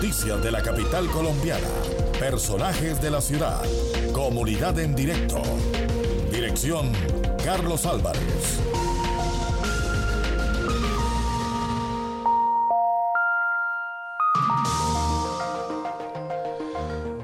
[0.00, 1.68] Noticias de la capital colombiana.
[2.18, 3.62] Personajes de la ciudad.
[4.14, 5.42] Comunidad en directo.
[6.32, 6.90] Dirección
[7.44, 8.60] Carlos Álvarez.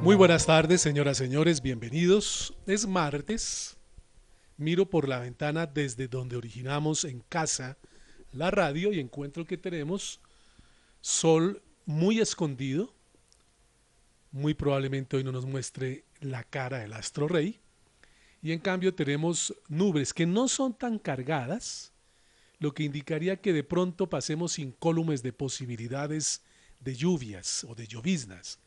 [0.03, 2.53] Muy buenas tardes, señoras señores, bienvenidos.
[2.67, 3.79] Es martes.
[4.59, 7.79] Miro por la ventana desde donde originamos en casa
[8.33, 10.21] la radio y encuentro que tenemos
[11.01, 12.93] sol muy escondido.
[14.31, 17.59] Muy probablemente hoy no nos muestre la cara del astro rey.
[18.43, 21.93] Y en cambio tenemos nubes que no son tan cargadas,
[22.59, 26.43] lo que indicaría que de pronto pasemos incólumes de posibilidades
[26.81, 28.59] de lluvias o de lloviznas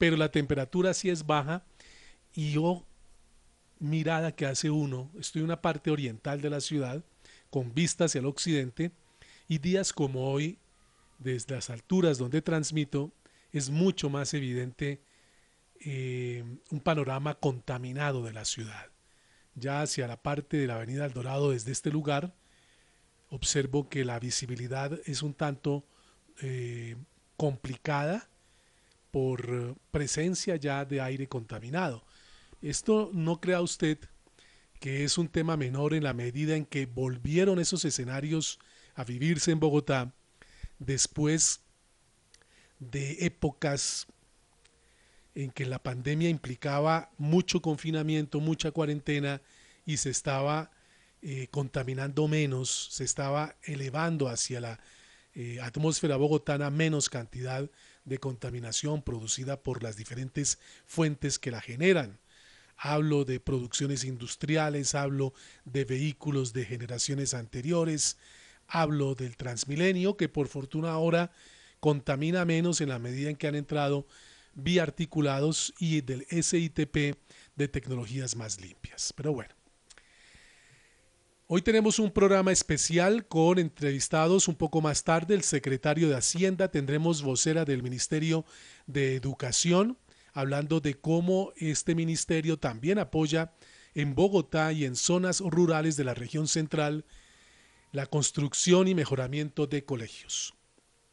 [0.00, 1.62] pero la temperatura sí es baja
[2.32, 2.86] y yo,
[3.80, 7.04] mirada que hace uno, estoy en una parte oriental de la ciudad,
[7.50, 8.92] con vista hacia el occidente,
[9.46, 10.56] y días como hoy,
[11.20, 13.12] desde las alturas donde transmito,
[13.52, 15.02] es mucho más evidente
[15.80, 18.90] eh, un panorama contaminado de la ciudad.
[19.54, 22.34] Ya hacia la parte de la avenida El Dorado, desde este lugar,
[23.28, 25.84] observo que la visibilidad es un tanto
[26.42, 26.96] eh,
[27.36, 28.28] complicada
[29.10, 32.04] por presencia ya de aire contaminado.
[32.62, 33.98] Esto no crea usted
[34.80, 38.58] que es un tema menor en la medida en que volvieron esos escenarios
[38.94, 40.14] a vivirse en Bogotá
[40.80, 41.60] después
[42.80, 44.08] de épocas
[45.34, 49.40] en que la pandemia implicaba mucho confinamiento, mucha cuarentena
[49.86, 50.72] y se estaba
[51.22, 54.80] eh, contaminando menos, se estaba elevando hacia la
[55.34, 57.70] eh, atmósfera bogotana menos cantidad
[58.04, 62.18] de contaminación producida por las diferentes fuentes que la generan.
[62.76, 65.34] Hablo de producciones industriales, hablo
[65.64, 68.16] de vehículos de generaciones anteriores,
[68.70, 71.30] hablo del Transmilenio, que por fortuna ahora
[71.80, 74.06] contamina menos en la medida en que han entrado
[74.54, 77.16] biarticulados y del SITP
[77.56, 79.12] de tecnologías más limpias.
[79.16, 79.54] Pero bueno,
[81.52, 85.34] Hoy tenemos un programa especial con entrevistados un poco más tarde.
[85.34, 88.44] El secretario de Hacienda, tendremos vocera del Ministerio
[88.86, 89.98] de Educación,
[90.32, 93.52] hablando de cómo este ministerio también apoya
[93.94, 97.04] en Bogotá y en zonas rurales de la región central
[97.92, 100.54] la construcción y mejoramiento de colegios.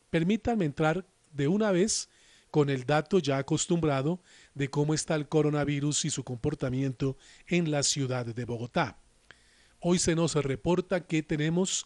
[0.10, 2.10] Permítanme entrar de una vez
[2.52, 4.22] con el dato ya acostumbrado
[4.54, 7.18] de cómo está el coronavirus y su comportamiento
[7.48, 8.98] en la ciudad de Bogotá.
[9.80, 11.86] Hoy se nos reporta que tenemos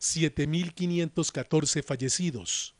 [0.00, 2.74] 7.514 fallecidos.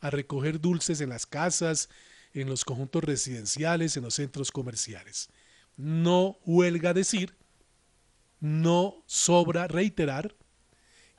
[0.00, 1.90] a recoger dulces en las casas,
[2.32, 5.28] en los conjuntos residenciales, en los centros comerciales.
[5.76, 7.36] No huelga decir,
[8.40, 10.34] no sobra reiterar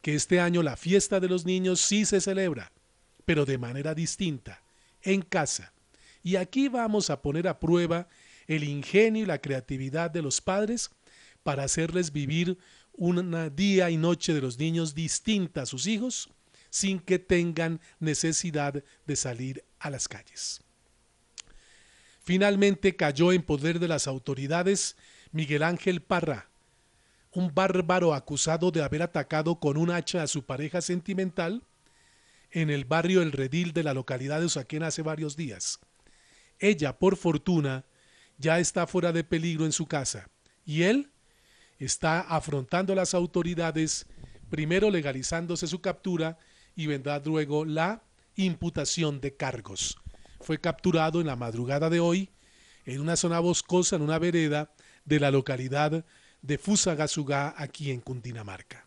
[0.02, 2.72] que este año la fiesta de los niños sí se celebra,
[3.26, 4.62] pero de manera distinta,
[5.02, 5.74] en casa.
[6.24, 8.08] Y aquí vamos a poner a prueba
[8.48, 10.90] el ingenio y la creatividad de los padres
[11.44, 12.58] para hacerles vivir
[12.94, 16.30] una día y noche de los niños distinta a sus hijos
[16.70, 20.62] sin que tengan necesidad de salir a las calles.
[22.24, 24.96] Finalmente cayó en poder de las autoridades
[25.32, 26.51] Miguel Ángel Parra,
[27.34, 31.64] un bárbaro acusado de haber atacado con un hacha a su pareja sentimental
[32.52, 35.80] en el barrio El Redil de la localidad de Usaquén hace varios días.
[36.60, 37.86] Ella, por fortuna,
[38.38, 40.30] ya está fuera de peligro en su casa
[40.66, 41.12] y él
[41.80, 44.06] está afrontando a las autoridades,
[44.50, 46.38] primero legalizándose su captura
[46.76, 48.04] y vendrá luego la
[48.36, 49.98] imputación de cargos.
[50.42, 52.30] Fue capturado en la madrugada de hoy
[52.86, 54.72] en una zona boscosa, en una vereda
[55.06, 56.06] de la localidad
[56.42, 58.86] de Fusagasugá, aquí en Cundinamarca.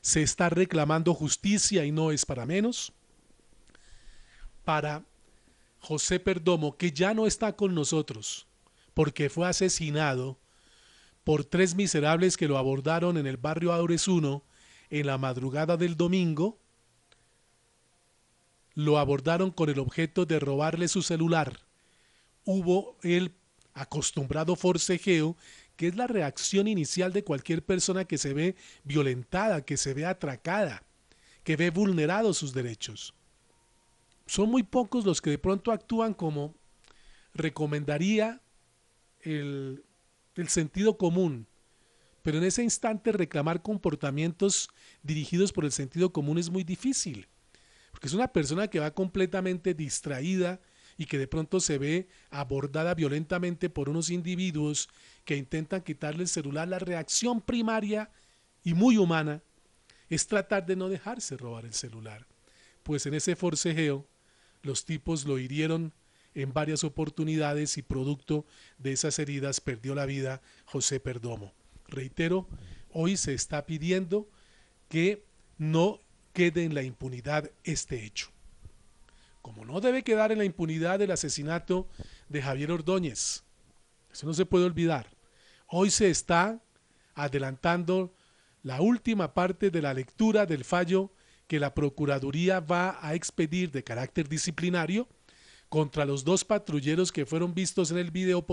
[0.00, 2.92] Se está reclamando justicia y no es para menos
[4.64, 5.04] para
[5.80, 8.46] José Perdomo, que ya no está con nosotros,
[8.94, 10.38] porque fue asesinado
[11.24, 14.42] por tres miserables que lo abordaron en el barrio Aures 1
[14.90, 16.58] en la madrugada del domingo,
[18.74, 21.60] lo abordaron con el objeto de robarle su celular.
[22.44, 23.34] Hubo el
[23.72, 25.36] acostumbrado forcejeo,
[25.76, 30.06] que es la reacción inicial de cualquier persona que se ve violentada, que se ve
[30.06, 30.84] atracada,
[31.42, 33.14] que ve vulnerados sus derechos.
[34.26, 36.54] Son muy pocos los que de pronto actúan como
[37.34, 38.40] recomendaría
[39.20, 39.84] el,
[40.36, 41.46] el sentido común,
[42.22, 44.70] pero en ese instante reclamar comportamientos
[45.02, 47.28] dirigidos por el sentido común es muy difícil,
[47.90, 50.60] porque es una persona que va completamente distraída
[50.96, 54.88] y que de pronto se ve abordada violentamente por unos individuos
[55.24, 56.68] que intentan quitarle el celular.
[56.68, 58.10] La reacción primaria
[58.62, 59.42] y muy humana
[60.08, 62.26] es tratar de no dejarse robar el celular,
[62.82, 64.06] pues en ese forcejeo
[64.62, 65.92] los tipos lo hirieron
[66.34, 68.44] en varias oportunidades y producto
[68.78, 71.52] de esas heridas perdió la vida José Perdomo.
[71.86, 72.48] Reitero,
[72.90, 74.28] hoy se está pidiendo
[74.88, 75.24] que
[75.58, 76.00] no
[76.32, 78.33] quede en la impunidad este hecho.
[79.44, 81.86] Como no debe quedar en la impunidad el asesinato
[82.30, 83.44] de Javier Ordóñez,
[84.10, 85.10] eso no se puede olvidar.
[85.66, 86.62] Hoy se está
[87.14, 88.14] adelantando
[88.62, 91.12] la última parte de la lectura del fallo
[91.46, 95.06] que la Procuraduría va a expedir de carácter disciplinario
[95.68, 98.46] contra los dos patrulleros que fueron vistos en el video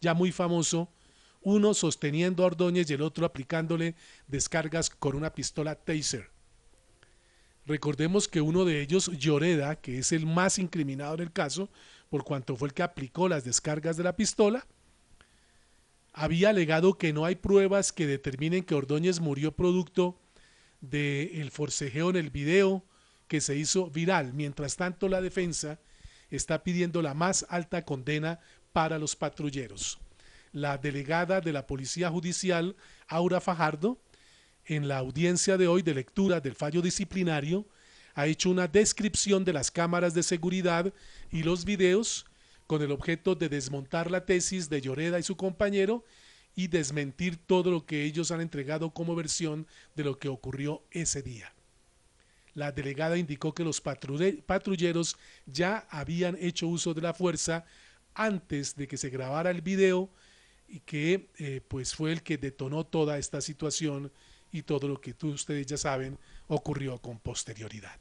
[0.00, 0.88] ya muy famoso
[1.40, 3.96] uno sosteniendo a Ordóñez y el otro aplicándole
[4.28, 6.35] descargas con una pistola taser.
[7.66, 11.68] Recordemos que uno de ellos, Lloreda, que es el más incriminado en el caso,
[12.08, 14.66] por cuanto fue el que aplicó las descargas de la pistola,
[16.12, 20.18] había alegado que no hay pruebas que determinen que Ordóñez murió producto
[20.80, 22.84] del forcejeo en el video
[23.28, 24.32] que se hizo viral.
[24.32, 25.80] Mientras tanto, la defensa
[26.30, 28.40] está pidiendo la más alta condena
[28.72, 29.98] para los patrulleros
[30.56, 32.76] la delegada de la Policía Judicial,
[33.08, 33.98] Aura Fajardo,
[34.66, 37.66] en la audiencia de hoy de lectura del fallo disciplinario,
[38.14, 40.92] ha hecho una descripción de las cámaras de seguridad
[41.30, 42.26] y los videos
[42.66, 46.04] con el objeto de desmontar la tesis de Lloreda y su compañero
[46.54, 51.22] y desmentir todo lo que ellos han entregado como versión de lo que ocurrió ese
[51.22, 51.52] día.
[52.54, 57.66] La delegada indicó que los patrulleros ya habían hecho uso de la fuerza
[58.14, 60.10] antes de que se grabara el video
[60.66, 64.10] y que eh, pues fue el que detonó toda esta situación
[64.56, 67.98] y todo lo que tú, ustedes ya saben ocurrió con posterioridad.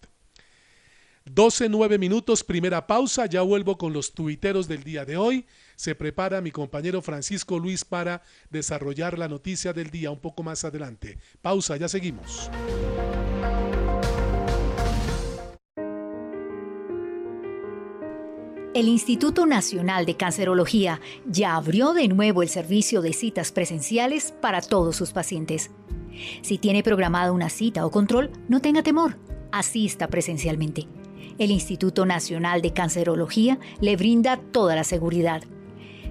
[1.26, 5.48] 12, 9 minutos, primera pausa, ya vuelvo con los tuiteros del día de hoy.
[5.76, 8.22] Se prepara mi compañero Francisco Luis para
[8.52, 11.18] desarrollar la noticia del día un poco más adelante.
[11.42, 12.52] Pausa, ya seguimos.
[18.76, 24.62] El Instituto Nacional de Cancerología ya abrió de nuevo el servicio de citas presenciales para
[24.62, 25.72] todos sus pacientes.
[26.42, 29.18] Si tiene programada una cita o control, no tenga temor,
[29.52, 30.88] asista presencialmente.
[31.38, 35.44] El Instituto Nacional de Cancerología le brinda toda la seguridad.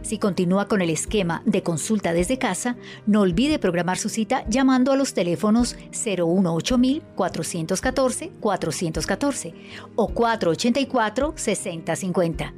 [0.03, 4.93] Si continúa con el esquema de consulta desde casa, no olvide programar su cita llamando
[4.93, 6.79] a los teléfonos 018
[7.15, 9.55] 414 414
[9.97, 12.55] o 484 6050.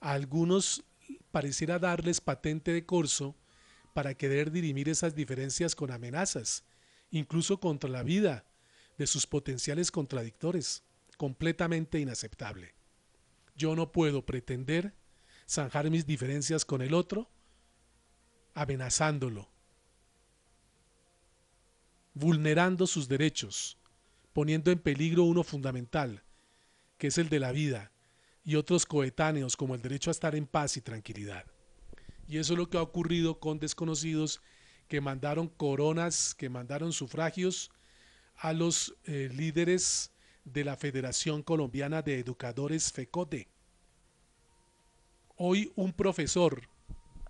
[0.00, 0.84] a algunos
[1.30, 3.34] pareciera darles patente de corso
[3.94, 6.62] para querer dirimir esas diferencias con amenazas,
[7.10, 8.44] incluso contra la vida
[8.98, 10.82] de sus potenciales contradictores.
[11.16, 12.74] Completamente inaceptable.
[13.56, 14.92] Yo no puedo pretender
[15.48, 17.30] zanjar mis diferencias con el otro
[18.54, 19.48] amenazándolo,
[22.14, 23.76] vulnerando sus derechos,
[24.32, 26.22] poniendo en peligro uno fundamental,
[26.96, 27.92] que es el de la vida,
[28.44, 31.44] y otros coetáneos como el derecho a estar en paz y tranquilidad.
[32.26, 34.40] Y eso es lo que ha ocurrido con desconocidos
[34.88, 37.70] que mandaron coronas, que mandaron sufragios
[38.36, 40.12] a los eh, líderes
[40.44, 43.48] de la Federación Colombiana de Educadores FECODE.
[45.38, 46.62] Hoy un profesor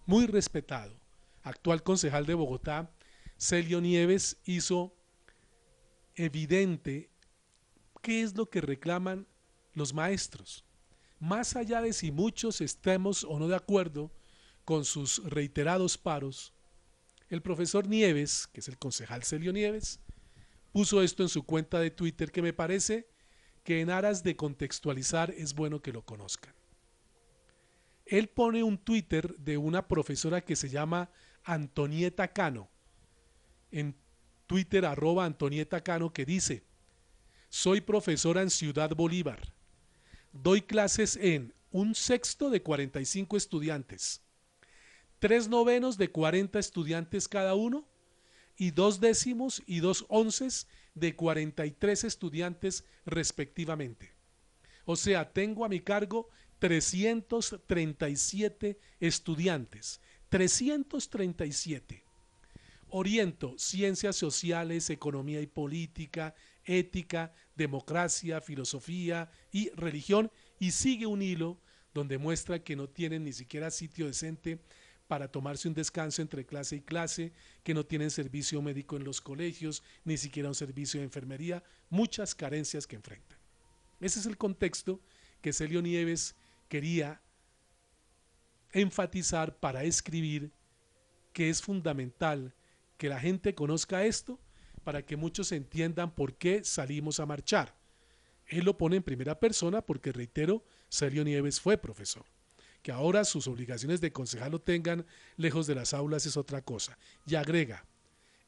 [0.06, 0.94] muy respetado,
[1.42, 2.88] actual concejal de Bogotá,
[3.36, 4.94] Celio Nieves, hizo
[6.14, 7.10] evidente
[8.02, 9.26] qué es lo que reclaman
[9.72, 10.64] los maestros.
[11.18, 14.12] Más allá de si muchos estemos o no de acuerdo
[14.64, 16.54] con sus reiterados paros,
[17.28, 19.98] el profesor Nieves, que es el concejal Celio Nieves,
[20.70, 23.08] puso esto en su cuenta de Twitter que me parece
[23.64, 26.54] que en aras de contextualizar es bueno que lo conozcan.
[28.06, 31.10] Él pone un Twitter de una profesora que se llama
[31.44, 32.68] Antonieta Cano,
[33.70, 33.96] en
[34.46, 36.62] Twitter arroba Antonieta Cano, que dice,
[37.48, 39.52] soy profesora en Ciudad Bolívar,
[40.32, 44.22] doy clases en un sexto de 45 estudiantes,
[45.18, 47.88] tres novenos de 40 estudiantes cada uno,
[48.56, 54.14] y dos décimos y dos onces de 43 estudiantes respectivamente.
[54.86, 60.00] O sea, tengo a mi cargo 337 estudiantes.
[60.28, 62.04] 337.
[62.88, 66.34] Oriento ciencias sociales, economía y política,
[66.64, 71.60] ética, democracia, filosofía y religión y sigue un hilo
[71.92, 74.60] donde muestra que no tienen ni siquiera sitio decente
[75.06, 77.32] para tomarse un descanso entre clase y clase,
[77.62, 82.34] que no tienen servicio médico en los colegios, ni siquiera un servicio de enfermería, muchas
[82.34, 83.38] carencias que enfrentan.
[84.00, 85.00] Ese es el contexto
[85.40, 86.34] que Celio Nieves
[86.68, 87.22] quería
[88.72, 90.52] enfatizar para escribir
[91.32, 92.54] que es fundamental
[92.96, 94.38] que la gente conozca esto
[94.84, 97.74] para que muchos entiendan por qué salimos a marchar.
[98.46, 102.24] Él lo pone en primera persona porque, reitero, Celio Nieves fue profesor.
[102.82, 105.04] Que ahora sus obligaciones de concejal lo tengan
[105.36, 106.96] lejos de las aulas es otra cosa.
[107.26, 107.84] Y agrega,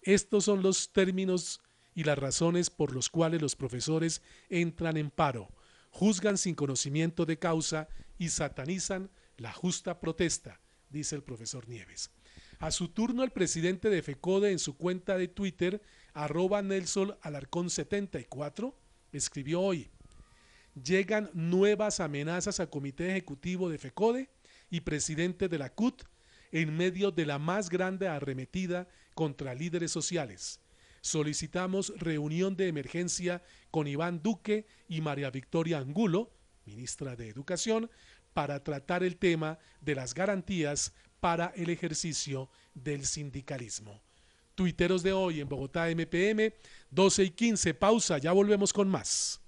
[0.03, 1.61] estos son los términos
[1.95, 5.49] y las razones por los cuales los profesores entran en paro,
[5.91, 10.61] juzgan sin conocimiento de causa y satanizan la justa protesta,
[10.91, 12.11] dice el profesor Nieves.
[12.59, 15.81] A su turno, el presidente de FECODE en su cuenta de Twitter,
[16.13, 18.77] arroba Nelson Alarcón 74,
[19.13, 19.91] escribió hoy,
[20.75, 24.29] llegan nuevas amenazas al Comité Ejecutivo de FECODE
[24.71, 26.03] y presidente de la CUT
[26.51, 30.61] en medio de la más grande arremetida contra líderes sociales.
[31.01, 36.33] Solicitamos reunión de emergencia con Iván Duque y María Victoria Angulo,
[36.69, 37.91] ministra de Educación,
[38.35, 44.01] para tratar el tema de las garantías para el ejercicio del sindicalismo.
[44.55, 46.53] Tuiteros de hoy en Bogotá MPM,
[46.91, 49.41] 12 y 15, pausa, ya volvemos con más.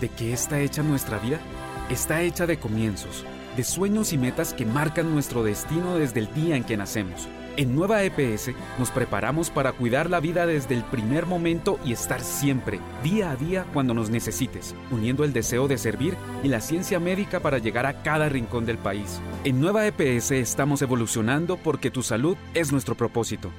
[0.00, 1.40] ¿De qué está hecha nuestra vida?
[1.88, 3.24] Está hecha de comienzos,
[3.56, 7.74] de sueños y metas que marcan nuestro destino desde el día en que nacemos En
[7.74, 12.80] Nueva EPS nos preparamos para cuidar la vida desde el primer momento y estar siempre,
[13.02, 17.40] día a día, cuando nos necesites, uniendo el deseo de servir y la ciencia médica
[17.40, 19.22] para llegar a cada rincón del país.
[19.44, 23.50] En Nueva EPS estamos evolucionando porque tu salud es nuestro propósito.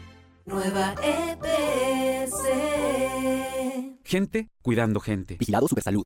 [0.46, 2.36] Nueva EPS.
[4.04, 5.38] Gente cuidando gente.
[5.40, 6.04] Vigilado Supersalud.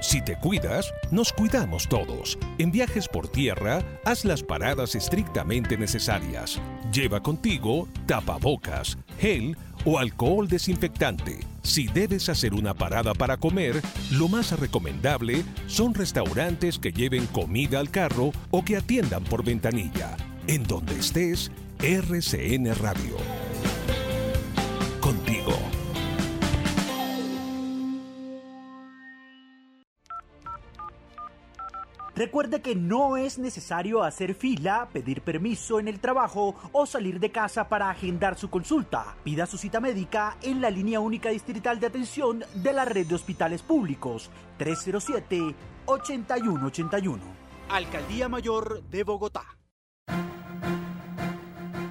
[0.00, 2.38] Si te cuidas, nos cuidamos todos.
[2.58, 6.60] En viajes por tierra, haz las paradas estrictamente necesarias.
[6.92, 11.40] Lleva contigo tapabocas, gel o alcohol desinfectante.
[11.62, 13.80] Si debes hacer una parada para comer,
[14.12, 20.16] lo más recomendable son restaurantes que lleven comida al carro o que atiendan por ventanilla.
[20.46, 21.50] En donde estés,
[21.80, 23.45] RCN Radio.
[32.16, 37.30] Recuerde que no es necesario hacer fila, pedir permiso en el trabajo o salir de
[37.30, 39.16] casa para agendar su consulta.
[39.22, 43.16] Pida su cita médica en la línea única distrital de atención de la red de
[43.16, 47.18] hospitales públicos 307-8181.
[47.68, 49.44] Alcaldía Mayor de Bogotá.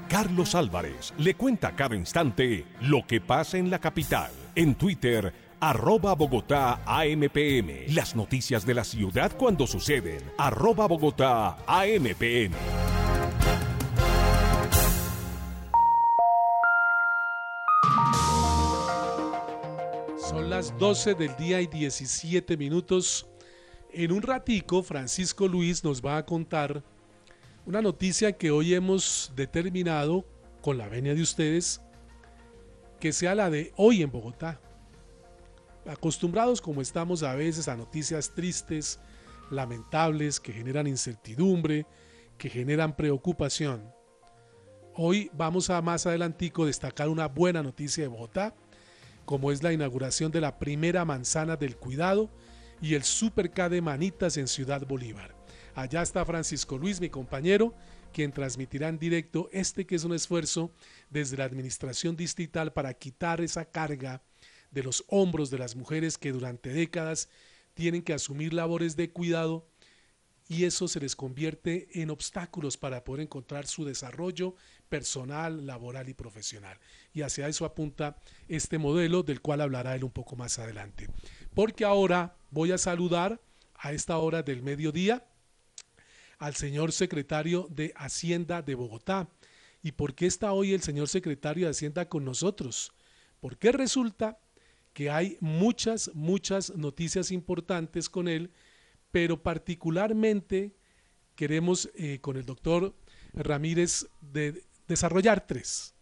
[0.10, 4.32] Carlos Álvarez le cuenta cada instante lo que pasa en la capital.
[4.56, 7.94] En Twitter, arroba Bogotá AMPM.
[7.94, 10.22] Las noticias de la ciudad cuando suceden.
[10.38, 12.54] Arroba Bogotá AMPM.
[20.18, 23.28] Son las 12 del día y 17 minutos.
[23.92, 26.84] En un ratico, Francisco Luis nos va a contar
[27.66, 30.26] una noticia que hoy hemos determinado,
[30.62, 31.82] con la venia de ustedes,
[33.00, 34.60] que sea la de hoy en Bogotá
[35.88, 39.00] acostumbrados como estamos a veces a noticias tristes,
[39.52, 41.86] lamentables, que generan incertidumbre,
[42.38, 43.94] que generan preocupación.
[44.96, 48.56] Hoy vamos a más adelantico destacar una buena noticia de Bogotá,
[49.26, 52.30] como es la inauguración de la primera manzana del cuidado
[52.82, 55.36] y el Super K de Manitas en Ciudad Bolívar.
[55.74, 57.74] Allá está Francisco Luis, mi compañero,
[58.14, 60.72] quien transmitirá en directo este que es un esfuerzo
[61.10, 64.22] desde la administración distrital para quitar esa carga
[64.76, 67.30] de los hombros de las mujeres que durante décadas
[67.74, 69.66] tienen que asumir labores de cuidado
[70.48, 74.54] y eso se les convierte en obstáculos para poder encontrar su desarrollo
[74.90, 76.78] personal, laboral y profesional.
[77.14, 81.10] Y hacia eso apunta este modelo del cual hablará él un poco más adelante.
[81.56, 83.42] Porque ahora voy a saludar
[83.76, 85.26] a esta hora del mediodía
[86.38, 89.30] al señor secretario de Hacienda de Bogotá.
[89.82, 92.92] ¿Y por qué está hoy el señor secretario de Hacienda con nosotros?
[93.40, 94.38] Porque resulta
[94.96, 98.50] que hay muchas, muchas noticias importantes con él,
[99.12, 100.72] pero particularmente
[101.36, 102.94] queremos eh, con el doctor
[103.34, 105.94] Ramírez de desarrollar tres.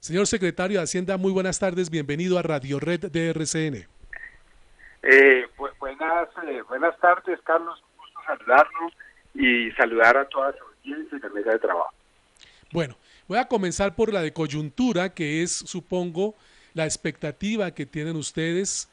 [0.00, 3.86] Señor secretario de Hacienda, muy buenas tardes, bienvenido a Radio Red de RCN.
[5.02, 5.46] Eh,
[5.78, 8.90] buenas, eh, buenas tardes, Carlos, un gusto saludarlo
[9.34, 11.92] y saludar a toda su audiencia y la mesa de trabajo.
[12.72, 12.96] Bueno,
[13.28, 16.36] voy a comenzar por la de coyuntura, que es, supongo,
[16.74, 18.88] la expectativa que tienen ustedes,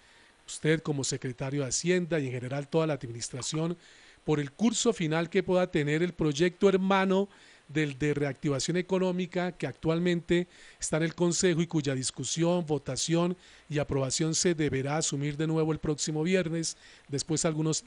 [0.47, 3.77] usted como secretario de Hacienda y en general toda la administración,
[4.23, 7.29] por el curso final que pueda tener el proyecto hermano
[7.67, 10.47] del de reactivación económica que actualmente
[10.79, 13.37] está en el Consejo y cuya discusión, votación
[13.69, 17.85] y aprobación se deberá asumir de nuevo el próximo viernes, después, algunos,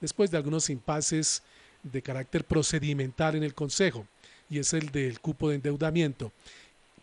[0.00, 1.42] después de algunos impases
[1.84, 4.06] de carácter procedimental en el Consejo,
[4.50, 6.32] y es el del cupo de endeudamiento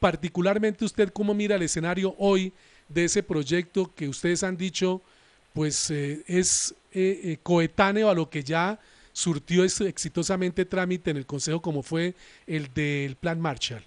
[0.03, 2.51] particularmente usted cómo mira el escenario hoy
[2.89, 4.99] de ese proyecto que ustedes han dicho,
[5.53, 8.77] pues eh, es eh, eh, coetáneo a lo que ya
[9.13, 12.15] surtió exitosamente trámite en el Consejo, como fue
[12.47, 13.81] el del Plan Marshall.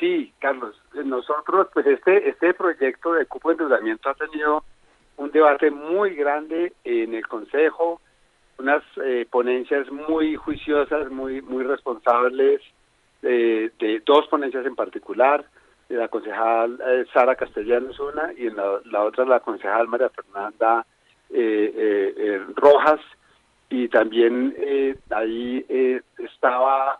[0.00, 4.64] sí, Carlos, nosotros, pues este, este proyecto de cupo de endeudamiento ha tenido
[5.18, 8.00] un debate muy grande en el Consejo,
[8.56, 8.82] unas
[9.30, 12.62] ponencias muy juiciosas, muy, muy responsables,
[13.22, 15.44] de dos ponencias en particular,
[15.88, 20.86] de la concejal eh, Sara Castellanos una y en la, otra la concejal María Fernanda
[21.30, 23.00] eh, eh, Rojas.
[23.70, 24.56] Y también
[25.10, 25.62] ahí
[26.16, 26.98] estaba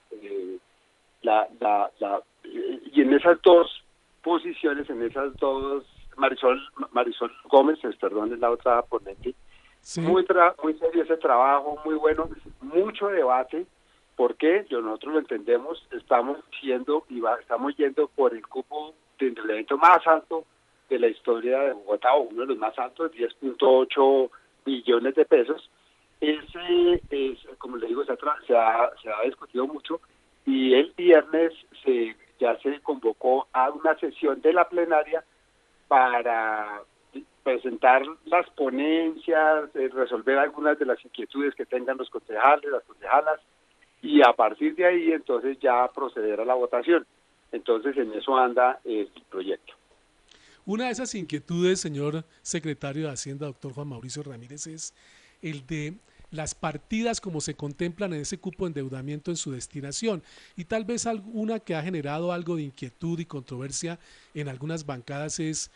[1.22, 3.82] la, la, la, y en esas dos
[4.22, 5.84] posiciones en esas dos,
[6.18, 6.60] Marisol,
[6.92, 9.34] Marisol Gómez, perdón, es la otra ponente,
[9.96, 10.26] muy,
[10.62, 12.28] muy serio ese trabajo, muy bueno,
[12.60, 13.64] mucho debate,
[14.18, 20.04] porque nosotros lo entendemos, estamos siendo y estamos yendo por el cupo del evento más
[20.08, 20.44] alto
[20.90, 24.28] de la historia de Bogotá, o uno de los más altos, 10.8
[24.64, 25.70] billones de pesos.
[26.20, 28.12] Ese, es, como le digo, se
[28.56, 30.00] ha, se ha, discutido mucho
[30.44, 31.52] y el viernes
[31.84, 35.22] se ya se convocó a una sesión de la plenaria
[35.86, 36.82] para
[37.44, 43.40] presentar las ponencias, eh, resolver algunas de las inquietudes que tengan los concejales, las concejalas,
[44.02, 47.06] y a partir de ahí entonces ya proceder a la votación.
[47.52, 49.74] Entonces en eso anda el proyecto.
[50.66, 54.94] Una de esas inquietudes, señor secretario de Hacienda, doctor Juan Mauricio Ramírez, es
[55.40, 55.94] el de
[56.30, 60.22] las partidas como se contemplan en ese cupo de endeudamiento en su destinación
[60.56, 63.98] y tal vez alguna que ha generado algo de inquietud y controversia
[64.34, 65.70] en algunas bancadas es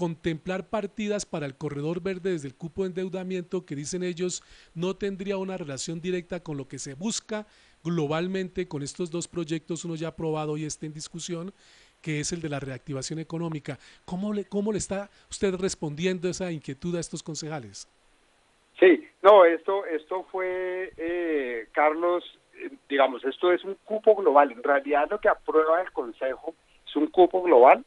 [0.00, 4.42] contemplar partidas para el corredor verde desde el cupo de endeudamiento que dicen ellos
[4.74, 7.46] no tendría una relación directa con lo que se busca
[7.84, 11.52] globalmente con estos dos proyectos, uno ya aprobado y este en discusión,
[12.00, 13.78] que es el de la reactivación económica.
[14.06, 17.86] ¿Cómo le, cómo le está usted respondiendo esa inquietud a estos concejales?
[18.78, 22.24] Sí, no, esto, esto fue, eh, Carlos,
[22.88, 24.50] digamos, esto es un cupo global.
[24.50, 26.54] En realidad lo que aprueba el Consejo
[26.86, 27.84] es un cupo global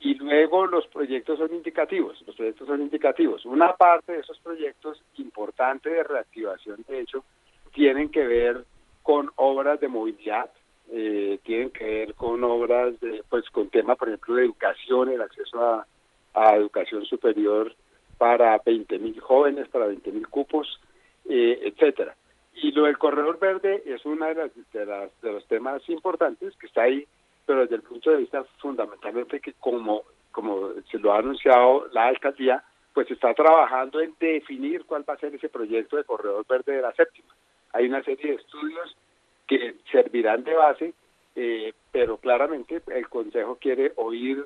[0.00, 2.22] y luego los proyectos son indicativos.
[2.26, 3.44] Los proyectos son indicativos.
[3.44, 7.24] Una parte de esos proyectos importantes de reactivación, de hecho,
[7.72, 8.64] tienen que ver
[9.02, 10.50] con obras de movilidad,
[10.90, 15.20] eh, tienen que ver con obras, de, pues con temas, por ejemplo, de educación, el
[15.20, 15.86] acceso a,
[16.54, 17.74] educación superior
[18.16, 20.80] para 20.000 jóvenes, para 20.000 cupos,
[21.28, 22.14] eh, etcétera.
[22.54, 26.82] Y lo del corredor verde es uno de, las, de, los temas importantes que está
[26.82, 27.06] ahí,
[27.48, 32.08] pero desde el punto de vista fundamentalmente que como, como se lo ha anunciado la
[32.08, 36.74] alcaldía, pues está trabajando en definir cuál va a ser ese proyecto de corredor verde
[36.74, 37.34] de la séptima.
[37.72, 38.94] Hay una serie de estudios
[39.46, 40.92] que servirán de base,
[41.36, 44.44] eh, pero claramente el Consejo quiere oír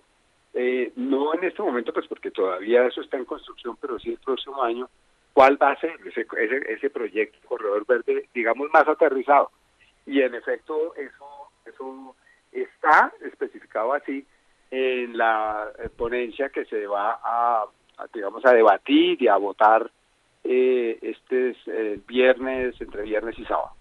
[0.55, 4.19] eh, no en este momento, pues porque todavía eso está en construcción, pero sí el
[4.19, 4.89] próximo año,
[5.33, 9.51] cuál va a ser ese, ese, ese proyecto Corredor Verde, digamos, más aterrizado.
[10.07, 12.15] Y en efecto, eso, eso
[12.53, 14.27] está especificado así
[14.71, 17.65] en la eh, ponencia que se va a,
[18.13, 19.91] digamos, a debatir y a votar
[20.45, 23.73] eh, este eh, viernes, entre viernes y sábado.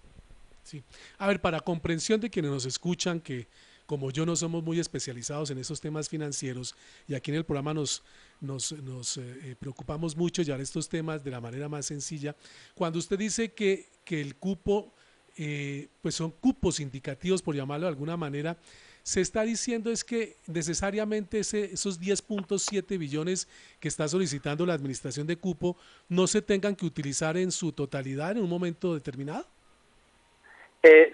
[0.62, 0.82] Sí.
[1.18, 3.46] A ver, para comprensión de quienes nos escuchan, que
[3.86, 6.74] como yo no somos muy especializados en esos temas financieros
[7.06, 8.02] y aquí en el programa nos,
[8.40, 12.34] nos, nos eh, eh, preocupamos mucho llevar estos temas de la manera más sencilla,
[12.74, 14.94] cuando usted dice que, que el cupo,
[15.36, 18.56] eh, pues son cupos indicativos, por llamarlo de alguna manera,
[19.02, 23.48] se está diciendo es que necesariamente ese, esos 10.7 billones
[23.80, 25.76] que está solicitando la administración de cupo
[26.08, 29.44] no se tengan que utilizar en su totalidad en un momento determinado.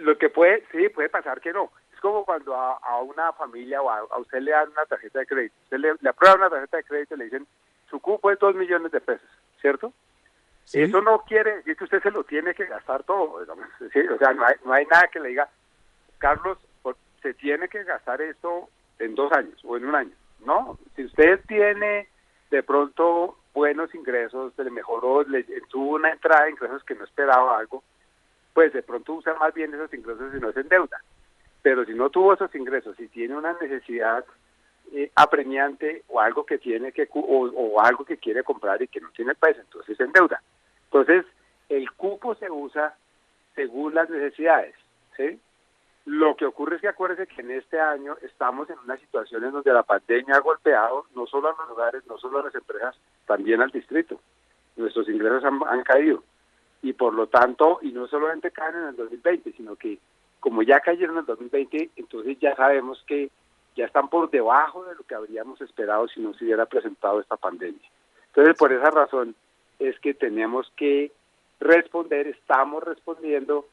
[0.00, 1.70] lo que puede, sí, puede pasar que no.
[1.94, 5.54] Es como cuando a, una familia o a, usted le dan una tarjeta de crédito.
[5.64, 7.46] Usted le, le aprueban una tarjeta de crédito y le dicen,
[7.88, 9.28] su cupo es dos millones de pesos,
[9.60, 9.92] ¿cierto?
[10.72, 13.34] Eso no quiere decir que usted se lo tiene que gastar todo.
[13.34, 15.48] o sea, no hay, no hay nada que le diga,
[16.18, 16.58] Carlos,
[17.22, 20.14] se tiene que gastar esto en dos años o en un año.
[20.44, 22.08] No, si usted tiene
[22.50, 27.58] de pronto buenos ingresos, le mejoró, le, tuvo una entrada de ingresos que no esperaba
[27.58, 27.82] algo,
[28.54, 31.00] pues de pronto usa más bien esos ingresos y no se endeuda
[31.62, 34.24] pero si no tuvo esos ingresos y tiene una necesidad
[34.92, 39.10] eh, apremiante o algo que tiene que o, algo que quiere comprar y que no
[39.10, 40.40] tiene pues entonces se endeuda.
[40.90, 41.24] Entonces,
[41.68, 42.96] el cupo se usa
[43.54, 44.74] según las necesidades,
[45.16, 45.38] ¿sí?
[46.06, 49.52] Lo que ocurre es que acuérdese que en este año estamos en una situación en
[49.52, 52.96] donde la pandemia ha golpeado no solo a los lugares, no solo a las empresas,
[53.26, 54.18] también al distrito.
[54.76, 56.22] Nuestros ingresos han, han caído
[56.82, 59.98] y por lo tanto, y no solamente caen en el 2020, sino que
[60.40, 63.30] como ya cayeron en el 2020, entonces ya sabemos que
[63.76, 67.36] ya están por debajo de lo que habríamos esperado si no se hubiera presentado esta
[67.36, 67.88] pandemia.
[68.28, 69.34] Entonces, por esa razón
[69.78, 71.12] es que tenemos que
[71.60, 73.66] responder, estamos respondiendo,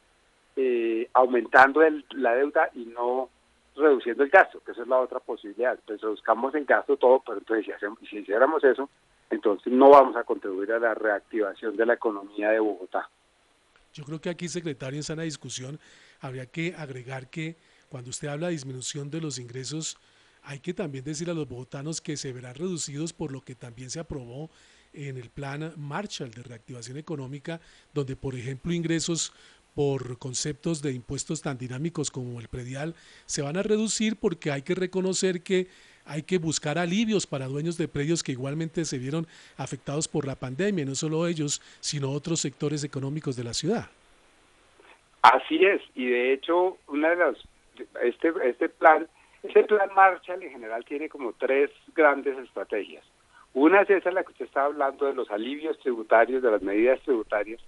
[0.56, 3.30] eh, aumentando la deuda y no
[3.76, 5.74] reduciendo el gasto, que esa es la otra posibilidad.
[5.74, 8.90] Entonces, buscamos el gasto todo, pero entonces si, si hiciéramos eso,
[9.30, 13.10] entonces no vamos a contribuir a la reactivación de la economía de Bogotá.
[13.94, 15.80] Yo creo que aquí, secretario, en sana discusión
[16.20, 17.56] habría que agregar que
[17.90, 19.98] cuando usted habla de disminución de los ingresos,
[20.44, 23.90] hay que también decir a los bogotanos que se verán reducidos por lo que también
[23.90, 24.50] se aprobó
[24.96, 27.60] en el plan Marshall de reactivación económica,
[27.94, 29.34] donde por ejemplo ingresos
[29.76, 34.62] por conceptos de impuestos tan dinámicos como el predial se van a reducir porque hay
[34.62, 35.68] que reconocer que
[36.06, 39.28] hay que buscar alivios para dueños de predios que igualmente se vieron
[39.58, 43.90] afectados por la pandemia, no solo ellos, sino otros sectores económicos de la ciudad.
[45.24, 47.36] Así es, y de hecho, una de las
[48.04, 49.08] este este plan,
[49.44, 53.04] este plan Marshall en general tiene como tres grandes estrategias.
[53.56, 57.00] Una es esa la que usted estaba hablando de los alivios tributarios, de las medidas
[57.02, 57.62] tributarias.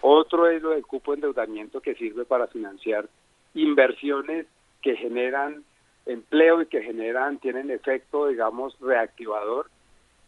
[0.00, 3.08] Otro es lo del cupo de endeudamiento que sirve para financiar
[3.52, 4.46] inversiones
[4.82, 5.62] que generan
[6.06, 9.70] empleo y que generan, tienen efecto, digamos, reactivador.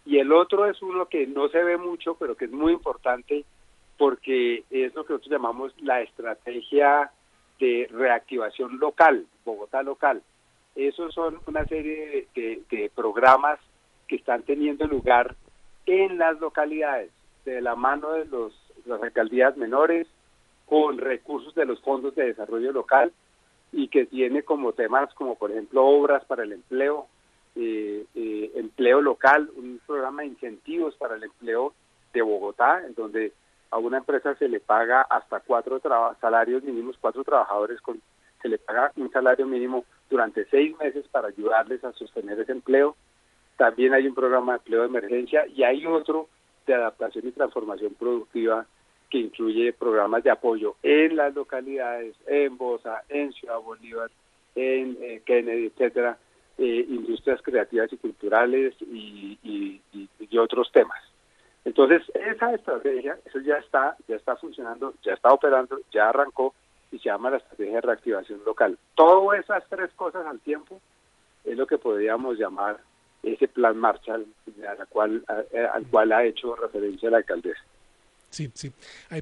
[0.04, 3.44] Y el otro es uno que no se ve mucho, pero que es muy importante
[3.96, 7.10] porque es lo que nosotros llamamos la estrategia
[7.58, 10.22] de reactivación local, Bogotá local.
[10.74, 13.58] Esos son una serie de, programas
[14.06, 15.34] que están teniendo lugar
[15.86, 17.10] en las localidades,
[17.44, 18.52] de la mano de los,
[18.86, 20.06] las alcaldías menores,
[20.66, 23.12] con recursos de los fondos de desarrollo local
[23.72, 27.06] y que tiene como temas como por ejemplo obras para el empleo,
[27.54, 31.72] eh, eh, empleo local, un programa de incentivos para el empleo
[32.12, 33.32] de Bogotá, en donde
[33.70, 35.80] a una empresa se le paga hasta cuatro
[36.20, 38.00] salarios mínimos, cuatro trabajadores con
[38.42, 42.96] se le paga un salario mínimo durante seis meses para ayudarles a sostener ese empleo.
[43.56, 46.28] También hay un programa de empleo de emergencia y hay otro
[46.66, 48.66] de adaptación y transformación productiva
[49.08, 54.10] que incluye programas de apoyo en las localidades, en Bosa, en Ciudad Bolívar,
[54.54, 56.18] en eh, Kennedy, etcétera,
[56.58, 61.02] eh, industrias creativas y culturales y, y, otros temas.
[61.64, 66.54] Entonces, esa estrategia, eso ya está, ya está funcionando, ya está operando, ya arrancó
[66.92, 68.76] y se llama la estrategia de reactivación local.
[68.94, 70.78] Todas esas tres cosas al tiempo
[71.44, 72.76] es lo que podríamos llamar
[73.26, 74.26] ese plan Marshall
[74.66, 75.24] a cual,
[75.72, 77.60] al cual ha hecho referencia la alcaldesa.
[78.30, 78.72] Sí, sí.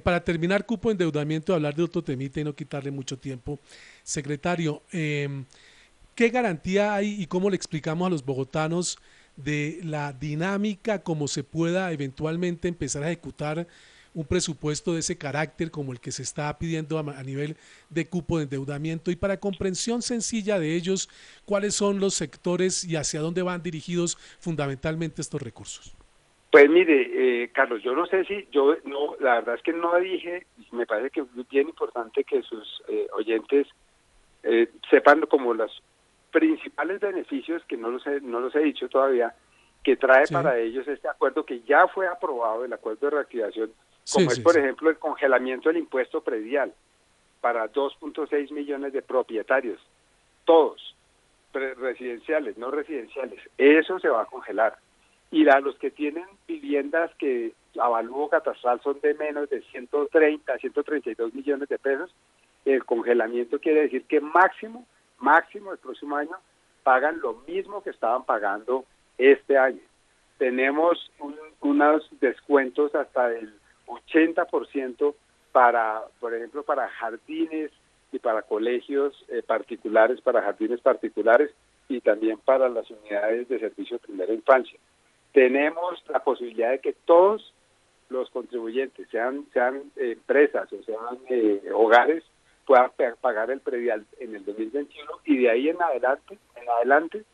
[0.03, 3.59] para terminar, cupo endeudamiento, hablar de otro temita y no quitarle mucho tiempo.
[4.03, 5.45] Secretario, em,
[6.15, 8.99] ¿qué garantía hay y cómo le explicamos a los bogotanos
[9.37, 13.67] de la dinámica, cómo se pueda eventualmente empezar a ejecutar
[14.15, 17.57] un presupuesto de ese carácter como el que se está pidiendo a, a, nivel
[17.91, 21.09] de cupo de endeudamiento y para comprensión sencilla de ellos,
[21.45, 25.97] cuáles son los sectores y hacia dónde van dirigidos fundamentalmente estos recursos.
[26.55, 29.99] Pues mire, eh, Carlos, yo no sé si, yo no, la verdad es que no
[29.99, 33.67] dije, me parece que es bien importante que sus eh, oyentes
[34.45, 35.83] eh, sepan como los
[36.31, 39.35] principales beneficios, que no los he, no los he dicho todavía,
[39.83, 43.73] que trae para ellos este acuerdo que ya fue aprobado, el acuerdo de reactivación,
[44.13, 46.73] como es, por ejemplo, el congelamiento del impuesto predial
[47.41, 49.81] para 2.6 millones de propietarios,
[50.45, 50.95] todos,
[51.53, 54.77] residenciales, no residenciales, eso se va a congelar
[55.31, 61.35] y a los que tienen viviendas que avalúo catastral son de menos de 130, 132
[61.35, 62.15] millones de pesos,
[62.65, 64.87] el congelamiento quiere decir que máximo,
[65.19, 66.37] máximo el próximo año
[66.85, 68.85] pagan lo mismo que estaban pagando
[69.19, 69.81] este año.
[70.39, 71.11] Tenemos
[71.61, 73.55] unos descuentos hasta del
[73.87, 75.15] 80%
[75.53, 77.71] para, por ejemplo, para jardines
[78.13, 81.51] y para colegios eh, particulares, para jardines particulares
[81.89, 84.79] y también para las unidades de servicio de primera infancia
[85.35, 87.53] tenemos la posibilidad de que todos
[88.09, 92.23] los contribuyentes, sean, sean empresas o sean eh, hogares,
[92.65, 97.25] puedan pagar el predial en el 2021 y de ahí en adelante, en adelante,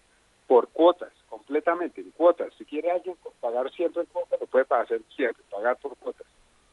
[0.46, 2.52] por cuotas, completamente en cuotas.
[2.56, 6.26] Si quiere alguien pagar siempre en cuotas, lo puede pagar siempre, pagar por cuotas.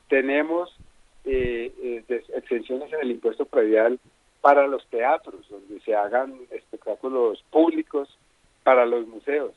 [0.07, 0.75] Tenemos
[1.25, 1.73] eh,
[2.09, 3.99] eh, exenciones en el impuesto predial
[4.41, 8.17] para los teatros, donde se hagan espectáculos públicos,
[8.63, 9.53] para los museos,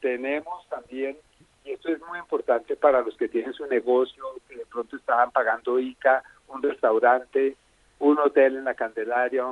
[0.00, 1.16] tenemos también,
[1.64, 5.30] y esto es muy importante para los que tienen su negocio, que de pronto estaban
[5.30, 7.56] pagando ICA, un restaurante,
[8.00, 9.46] un hotel en la Candelaria,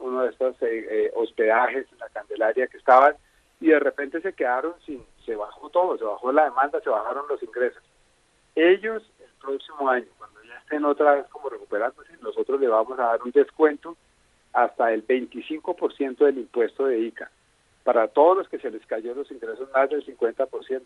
[0.00, 3.14] uno de estos eh, eh, hospedajes en la Candelaria que estaban
[3.60, 7.26] y de repente se quedaron sin, se bajó todo, se bajó la demanda, se bajaron
[7.28, 7.82] los ingresos.
[8.54, 13.04] Ellos el próximo año, cuando ya estén otra vez como recuperándose, nosotros le vamos a
[13.04, 13.96] dar un descuento
[14.52, 17.30] hasta el 25% del impuesto de ICA
[17.84, 20.82] para todos los que se les cayó los ingresos más del 50%,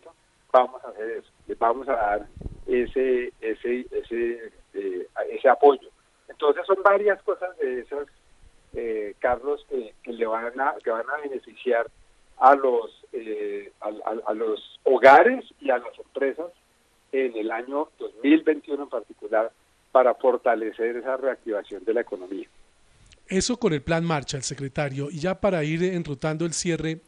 [0.51, 2.27] vamos a hacer eso, les vamos a dar
[2.65, 5.89] ese ese ese eh, ese apoyo.
[6.27, 8.07] Entonces son varias cosas de esas,
[8.73, 11.87] eh, Carlos, que, le van a que van a beneficiar
[12.37, 16.51] a los eh, a, los hogares y a las empresas
[17.11, 19.51] en el año 2021 en particular
[19.91, 22.47] para fortalecer esa reactivación de la economía.
[23.27, 25.09] Eso con el plan marcha, el secretario.
[25.11, 27.01] Y ya para ir enrutando el cierre,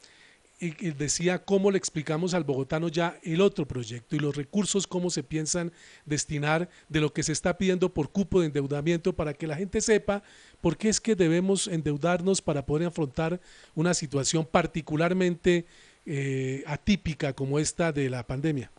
[0.60, 5.10] y decía cómo le explicamos al bogotano ya el otro proyecto y los recursos, cómo
[5.10, 5.72] se piensan
[6.06, 9.80] destinar de lo que se está pidiendo por cupo de endeudamiento para que la gente
[9.80, 10.22] sepa
[10.60, 13.40] por qué es que debemos endeudarnos para poder afrontar
[13.74, 15.66] una situación particularmente
[16.06, 18.70] eh, atípica como esta de la pandemia.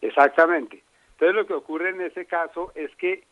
[0.00, 0.82] Exactamente.
[1.12, 3.24] Entonces lo que ocurre en ese caso es que,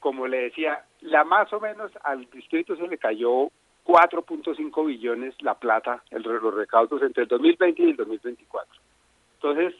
[0.00, 3.50] como le decía, la más o menos al distrito se le cayó
[3.84, 8.80] 4.5 billones la plata, el, los recaudos entre el 2020 y el 2024.
[9.34, 9.74] Entonces,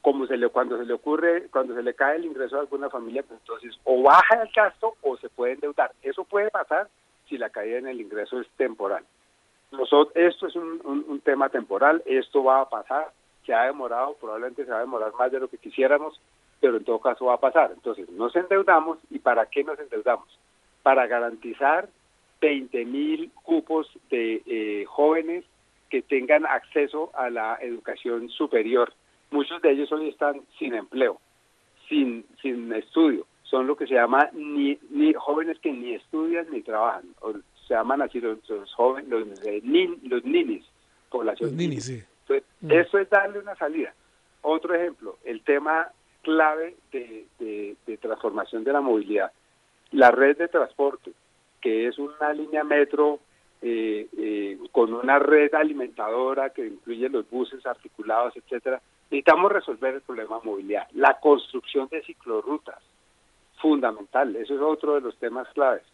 [0.00, 2.90] como se le, cuando se le ocurre, cuando se le cae el ingreso a alguna
[2.90, 5.92] familia, pues entonces o baja el gasto o se puede endeudar.
[6.02, 6.88] Eso puede pasar
[7.28, 9.04] si la caída en el ingreso es temporal.
[9.70, 13.12] Nosotros, esto es un, un tema temporal, esto va a pasar,
[13.44, 16.20] se ha demorado, probablemente se va a demorar más de lo que quisiéramos,
[16.60, 17.72] pero en todo caso va a pasar.
[17.72, 20.28] Entonces, nos endeudamos y ¿para qué nos endeudamos?
[20.82, 21.88] Para garantizar
[22.40, 25.44] 20 mil cupos de eh, jóvenes
[25.90, 28.92] que tengan acceso a la educación superior.
[29.30, 31.20] Muchos de ellos hoy están sin empleo,
[31.88, 33.26] sin, sin estudio.
[33.42, 37.04] Son lo que se llama ni, ni jóvenes que ni estudian ni trabajan.
[37.20, 37.32] O
[37.66, 38.38] se llaman así los,
[38.74, 39.26] jóvenes, los,
[40.04, 40.64] los ninis,
[41.10, 41.50] población.
[41.50, 42.02] Los ninis, sí.
[42.28, 42.70] Mm.
[42.70, 43.92] Eso es darle una salida.
[44.42, 45.88] Otro ejemplo, el tema
[46.22, 49.32] clave de, de transformación de la movilidad.
[49.90, 51.12] La red de transporte
[51.62, 53.20] que es una línea metro
[53.62, 58.82] eh, eh, con una red alimentadora que incluye los buses articulados, etcétera.
[59.04, 60.88] Necesitamos resolver el problema de movilidad.
[60.92, 62.82] La construcción de ciclorrutas,
[63.60, 65.84] fundamental, eso es otro de los temas claves.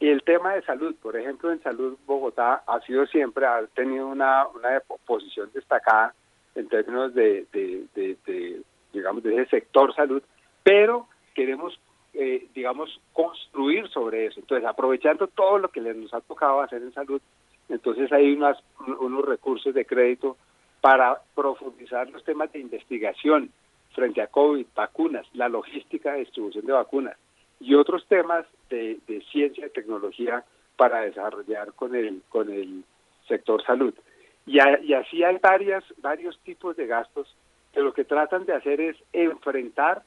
[0.00, 4.06] Y el tema de salud, por ejemplo, en salud Bogotá ha sido siempre, ha tenido
[4.06, 6.14] una, una posición destacada
[6.54, 10.22] en términos de, de digamos, de ese sector salud,
[10.62, 11.78] pero queremos
[12.14, 14.40] eh, digamos, construir sobre eso.
[14.40, 17.20] Entonces, aprovechando todo lo que nos ha tocado hacer en salud,
[17.68, 18.58] entonces hay unas,
[19.00, 20.36] unos recursos de crédito
[20.80, 23.52] para profundizar los temas de investigación
[23.94, 27.16] frente a COVID, vacunas, la logística de distribución de vacunas
[27.60, 30.44] y otros temas de, ciencia y tecnología
[30.76, 32.84] para desarrollar con el, con el
[33.26, 33.94] sector salud.
[34.46, 37.34] Y, y así hay varias, varios tipos de gastos
[37.72, 40.02] que lo que tratan de hacer es enfrentar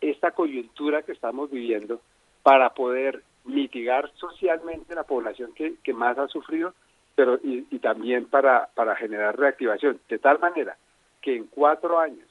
[0.00, 2.00] esta coyuntura que estamos viviendo
[2.42, 6.74] para poder mitigar socialmente la población que, que más ha sufrido,
[7.14, 10.76] pero y, también para, para generar reactivación, de tal manera
[11.20, 12.28] que en cuatro años,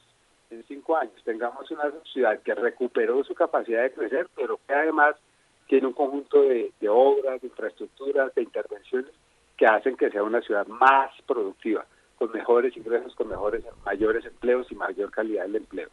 [0.52, 5.16] en cinco años, tengamos una ciudad que recuperó su capacidad de crecer, pero que además
[5.68, 9.12] tiene un conjunto de, obras, de infraestructuras, de intervenciones
[9.58, 11.86] que hacen que sea una ciudad más productiva,
[12.18, 15.90] con mejores ingresos, con mejores, mayores empleos y mayor calidad del empleo.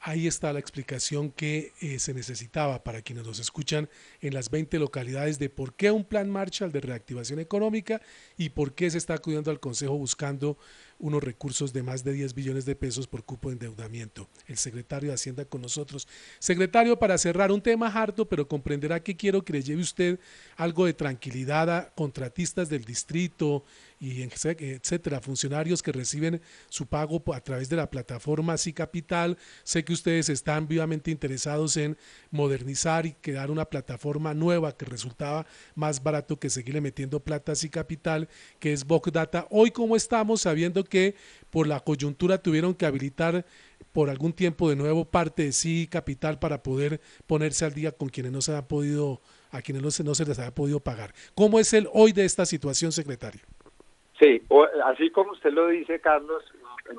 [0.00, 3.88] Ahí está la explicación que eh, se necesitaba para quienes nos escuchan
[4.20, 8.00] en las 20 localidades de por qué un plan Marshall de reactivación económica
[8.36, 10.56] y por qué se está acudiendo al Consejo buscando
[10.98, 14.28] unos recursos de más de 10 billones de pesos por cupo de endeudamiento.
[14.46, 16.08] El secretario de Hacienda con nosotros.
[16.38, 20.18] Secretario, para cerrar un tema harto, pero comprenderá que quiero que le lleve usted
[20.56, 23.64] algo de tranquilidad a contratistas del distrito
[24.00, 29.36] y etcétera, funcionarios que reciben su pago a través de la plataforma Si Capital.
[29.64, 31.96] Sé que ustedes están vivamente interesados en
[32.30, 37.68] modernizar y crear una plataforma nueva que resultaba más barato que seguirle metiendo plata a
[37.70, 38.28] Capital,
[38.60, 39.46] que es Data.
[39.50, 41.14] Hoy, como estamos sabiendo que
[41.50, 43.44] por la coyuntura tuvieron que habilitar
[43.92, 48.08] por algún tiempo de nuevo parte de sí capital para poder ponerse al día con
[48.08, 49.20] quienes no se han podido
[49.50, 51.12] a quienes no se, no se les ha podido pagar.
[51.34, 53.40] ¿Cómo es el hoy de esta situación, secretario?
[54.18, 54.42] Sí,
[54.84, 56.44] así como usted lo dice, Carlos,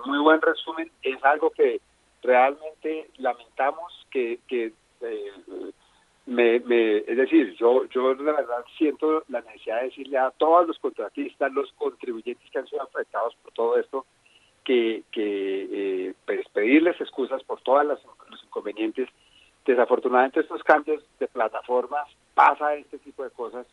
[0.05, 1.79] muy buen resumen, es algo que
[2.23, 5.31] realmente lamentamos que, que eh,
[6.29, 10.67] me, me, es decir, yo, yo la verdad siento la necesidad de decirle a todos
[10.67, 14.05] los contratistas, los contribuyentes que han sido afectados por todo esto,
[14.63, 19.09] que, que eh, pues, pedirles excusas por todos los inconvenientes.
[19.65, 23.65] Desafortunadamente estos cambios de plataformas pasa este tipo de cosas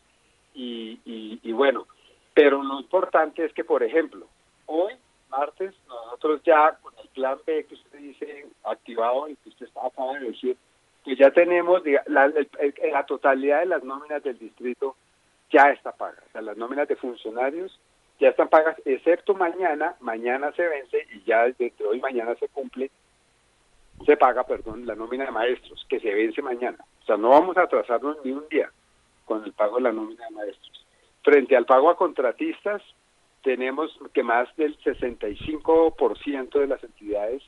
[0.53, 1.85] y, y, bueno,
[2.33, 4.25] pero lo importante es que, por ejemplo,
[4.65, 4.93] hoy,
[5.29, 10.13] martes, nosotros ya con el plan B que usted dice activado y que usted acaba
[10.13, 10.57] de decir,
[11.07, 14.97] pues ya tenemos la, totalidad de las nóminas del distrito
[15.49, 16.21] ya está paga.
[16.27, 17.79] O sea, las nóminas de funcionarios
[18.19, 22.91] ya están pagas, excepto mañana, mañana se vence y ya desde hoy mañana se cumple,
[24.05, 26.79] se paga, perdón, la nómina de maestros, que se vence mañana.
[27.03, 28.69] O sea, no vamos a atrasarnos ni un día
[29.23, 30.85] con el pago de la nómina de maestros.
[31.23, 32.81] Frente al pago a contratistas,
[33.43, 37.43] tenemos que más del 65% de las entidades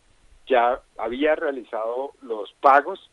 [0.48, 3.12] ya había realizado los pagos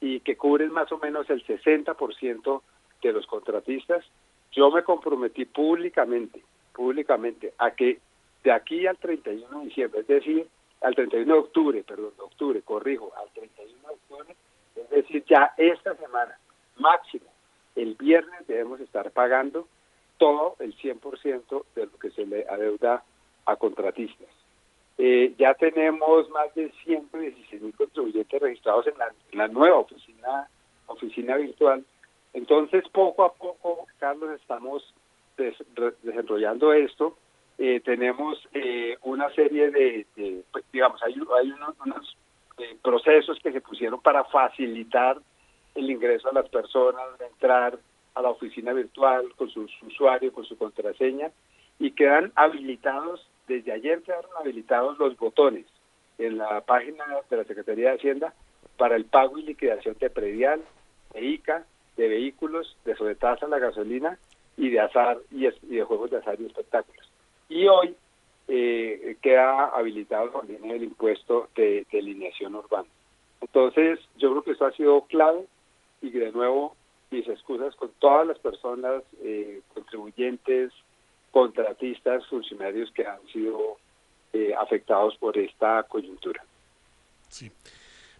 [0.00, 2.62] y que cubren más o menos el 60%
[3.02, 4.04] de los contratistas.
[4.52, 6.42] Yo me comprometí públicamente
[6.78, 7.98] públicamente a que
[8.44, 10.46] de aquí al 31 de diciembre, es decir,
[10.80, 14.36] al 31 de octubre, perdón, de octubre, corrijo, al 31 de octubre,
[14.76, 16.38] es decir, ya esta semana,
[16.76, 17.26] máximo,
[17.74, 19.66] el viernes debemos estar pagando
[20.18, 23.02] todo el 100% de lo que se le adeuda
[23.44, 24.28] a contratistas.
[24.98, 28.94] Eh, ya tenemos más de 116 mil contribuyentes registrados en
[29.38, 30.48] la, nueva oficina,
[30.86, 31.84] oficina virtual.
[32.34, 34.92] Entonces, poco a poco, Carlos, estamos
[36.02, 37.16] desarrollando esto.
[37.58, 40.06] Eh, tenemos eh, una serie de,
[40.52, 42.16] pues, digamos, hay, hay unos,
[42.82, 45.16] procesos que se pusieron para facilitar
[45.76, 47.78] el ingreso a las personas, de entrar
[48.14, 51.30] a la oficina virtual con su, usuario, con su contraseña,
[51.78, 55.66] y quedan habilitados, desde ayer quedaron habilitados los botones
[56.18, 58.34] en la página de la Secretaría de Hacienda
[58.76, 60.62] para el pago y liquidación de predial,
[61.14, 61.64] de ICA,
[61.96, 64.18] de vehículos, de sobretasa la gasolina
[64.56, 67.10] y de azar y, de juegos de azar y espectáculos.
[67.48, 67.94] Y hoy
[68.48, 72.88] eh, queda habilitado también el impuesto de, de alineación urbana.
[73.40, 75.44] Entonces, yo creo que eso ha sido clave
[76.02, 76.74] y de nuevo
[77.10, 80.72] mis excusas con todas las personas, eh, contribuyentes,
[81.38, 83.78] contratistas, funcionarios que han sido
[84.32, 86.44] eh, afectados por esta coyuntura.
[87.28, 87.52] Sí,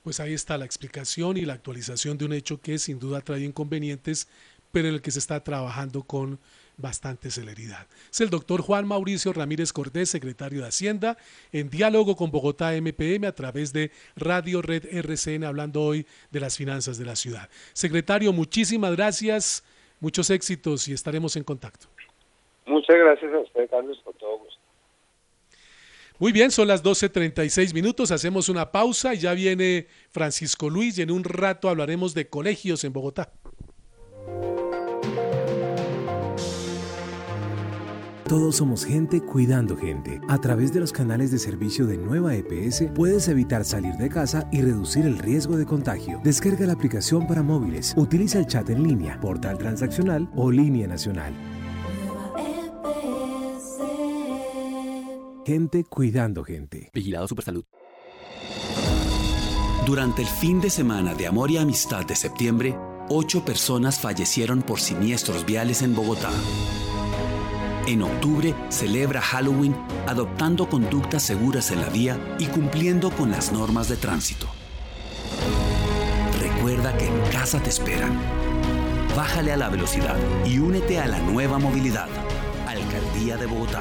[0.05, 3.41] pues ahí está la explicación y la actualización de un hecho que sin duda trae
[3.41, 4.29] inconvenientes,
[4.71, 6.39] pero en el que se está trabajando con
[6.77, 7.89] bastante celeridad.
[8.09, 11.19] Es el doctor Juan Mauricio Ramírez Cortés, secretario de Hacienda,
[11.51, 16.57] en diálogo con Bogotá MPM a través de Radio Red RCN, hablando hoy de las
[16.57, 17.51] finanzas de la ciudad.
[17.73, 19.65] Secretario, muchísimas gracias,
[19.99, 21.89] muchos éxitos y estaremos en contacto.
[22.89, 24.61] Muchas gracias a usted, Carlos, con todo gusto.
[26.19, 31.03] Muy bien, son las 12.36 minutos, hacemos una pausa y ya viene Francisco Luis y
[31.03, 33.31] en un rato hablaremos de colegios en Bogotá.
[38.27, 40.21] Todos somos gente cuidando gente.
[40.29, 44.49] A través de los canales de servicio de Nueva EPS puedes evitar salir de casa
[44.51, 46.21] y reducir el riesgo de contagio.
[46.25, 51.33] Descarga la aplicación para móviles, utiliza el chat en línea, portal transaccional o línea nacional.
[55.49, 56.91] Gente cuidando gente.
[56.93, 57.65] Vigilado Supersalud.
[59.87, 62.77] Durante el fin de semana de Amor y Amistad de septiembre,
[63.09, 66.29] ocho personas fallecieron por siniestros viales en Bogotá.
[67.87, 69.75] En octubre celebra Halloween
[70.07, 74.49] adoptando conductas seguras en la vía y cumpliendo con las normas de tránsito.
[76.43, 78.21] Recuerda que en casa te esperan.
[79.17, 82.11] Bájale a la velocidad y únete a la nueva movilidad.
[82.67, 83.81] Alcaldía de Bogotá.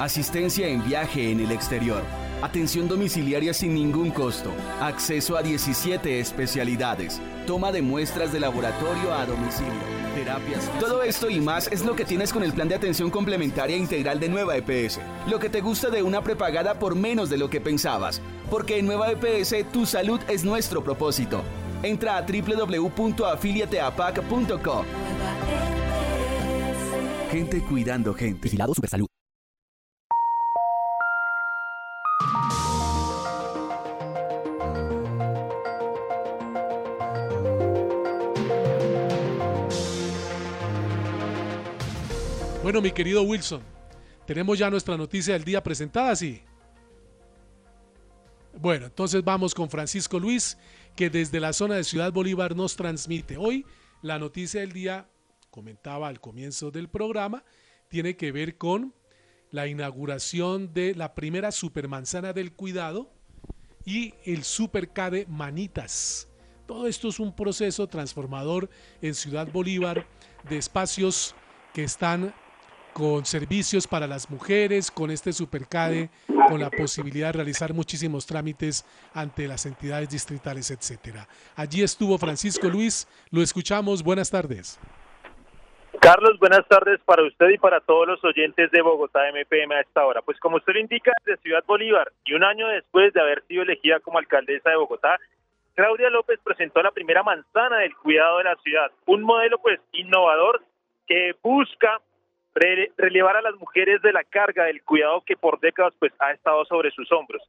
[0.00, 2.02] Asistencia en viaje en el exterior.
[2.42, 4.50] Atención domiciliaria sin ningún costo.
[4.80, 7.20] Acceso a 17 especialidades.
[7.46, 9.72] Toma de muestras de laboratorio a domicilio.
[10.16, 10.68] Terapias.
[10.80, 14.18] Todo esto y más es lo que tienes con el plan de atención complementaria integral
[14.18, 14.98] de Nueva EPS.
[15.28, 18.20] Lo que te gusta de una prepagada por menos de lo que pensabas.
[18.50, 21.44] Porque en Nueva EPS tu salud es nuestro propósito.
[21.84, 24.84] Entra a www.afiliateapac.com.
[27.30, 28.40] Gente cuidando gente.
[28.42, 29.13] Vigilado Supersalud.
[42.74, 43.62] Bueno, mi querido Wilson,
[44.26, 46.42] tenemos ya nuestra noticia del día presentada, ¿sí?
[48.58, 50.58] Bueno, entonces vamos con Francisco Luis,
[50.96, 53.36] que desde la zona de Ciudad Bolívar nos transmite.
[53.36, 53.64] Hoy
[54.02, 55.08] la noticia del día,
[55.52, 57.44] comentaba al comienzo del programa,
[57.86, 58.92] tiene que ver con
[59.52, 63.12] la inauguración de la primera supermanzana del cuidado
[63.84, 66.28] y el supercade Manitas.
[66.66, 68.68] Todo esto es un proceso transformador
[69.00, 70.08] en Ciudad Bolívar
[70.48, 71.36] de espacios
[71.72, 72.34] que están
[72.94, 76.08] con servicios para las mujeres, con este supercade,
[76.48, 81.26] con la posibilidad de realizar muchísimos trámites ante las entidades distritales, etcétera.
[81.56, 84.78] Allí estuvo Francisco Luis, lo escuchamos, buenas tardes.
[86.00, 90.04] Carlos, buenas tardes para usted y para todos los oyentes de Bogotá MPM a esta
[90.04, 90.22] hora.
[90.22, 93.62] Pues como usted lo indica, de Ciudad Bolívar y un año después de haber sido
[93.62, 95.18] elegida como alcaldesa de Bogotá,
[95.74, 100.62] Claudia López presentó la primera manzana del cuidado de la ciudad, un modelo pues innovador
[101.06, 102.00] que busca
[102.54, 106.64] relevar a las mujeres de la carga del cuidado que por décadas pues ha estado
[106.66, 107.42] sobre sus hombros.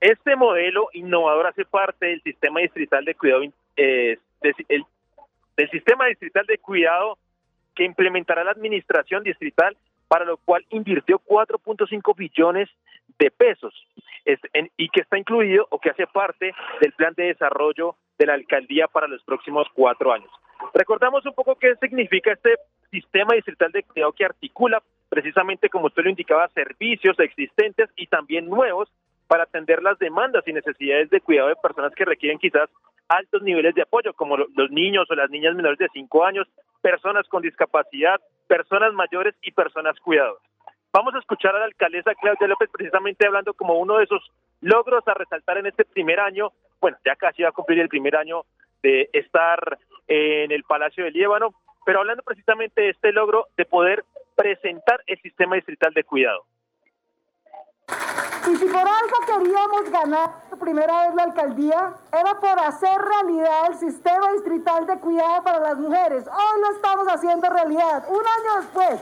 [0.00, 3.42] Este modelo innovador hace parte del sistema distrital de cuidado
[3.76, 7.18] eh, del sistema distrital de cuidado
[7.74, 9.76] que implementará la administración distrital
[10.08, 12.68] para lo cual invirtió 4.5 billones
[13.18, 13.74] de pesos
[14.76, 18.88] y que está incluido o que hace parte del plan de desarrollo de la alcaldía
[18.88, 20.30] para los próximos cuatro años.
[20.74, 22.56] Recordamos un poco qué significa este
[22.90, 28.48] sistema distrital de cuidado que articula precisamente, como usted lo indicaba, servicios existentes y también
[28.48, 28.88] nuevos
[29.26, 32.68] para atender las demandas y necesidades de cuidado de personas que requieren quizás
[33.08, 36.48] altos niveles de apoyo, como los niños o las niñas menores de 5 años,
[36.80, 40.42] personas con discapacidad, personas mayores y personas cuidadoras.
[40.92, 44.30] Vamos a escuchar a la alcaldesa Claudia López precisamente hablando como uno de esos
[44.60, 48.16] logros a resaltar en este primer año, bueno, ya casi va a cumplir el primer
[48.16, 48.42] año
[48.82, 49.78] de estar
[50.08, 51.54] en el Palacio de Líbano,
[51.90, 54.04] pero hablando precisamente de este logro de poder
[54.36, 56.44] presentar el sistema distrital de cuidado.
[58.48, 63.72] Y si por algo queríamos ganar por primera vez la alcaldía, era por hacer realidad
[63.72, 66.28] el sistema distrital de cuidado para las mujeres.
[66.28, 69.00] Hoy lo estamos haciendo realidad, un año después.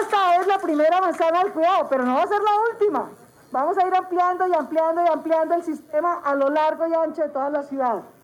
[0.00, 3.10] Esta es la primera manzana del cuidado, pero no va a ser la última.
[3.52, 7.20] Vamos a ir ampliando y ampliando y ampliando el sistema a lo largo y ancho
[7.20, 8.15] de toda la ciudad.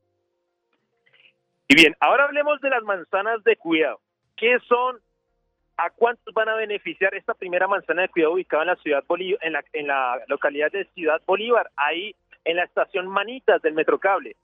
[1.73, 3.99] Y bien, ahora hablemos de las manzanas de cuidado.
[4.37, 4.99] ¿Qué son?
[5.79, 9.39] ¿A cuántos van a beneficiar esta primera manzana de cuidado ubicada en la ciudad Bolívar,
[9.41, 12.15] en la, en la localidad de Ciudad Bolívar, ahí
[12.45, 14.37] en la estación Manitas del Metrocable?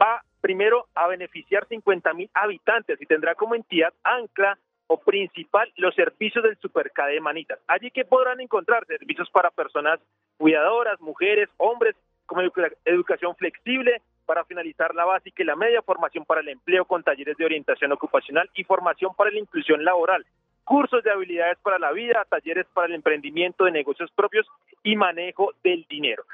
[0.00, 4.56] Va primero a beneficiar 50 mil habitantes y tendrá como entidad ancla
[4.86, 7.58] o principal los servicios del Supercade de Manitas.
[7.66, 9.98] Allí que podrán encontrar servicios para personas
[10.36, 12.42] cuidadoras, mujeres, hombres, como
[12.84, 17.34] educación flexible, para finalizar la básica y la media, formación para el empleo con talleres
[17.38, 20.26] de orientación ocupacional y formación para la inclusión laboral,
[20.64, 24.46] cursos de habilidades para la vida, talleres para el emprendimiento de negocios propios
[24.82, 26.24] y manejo del dinero.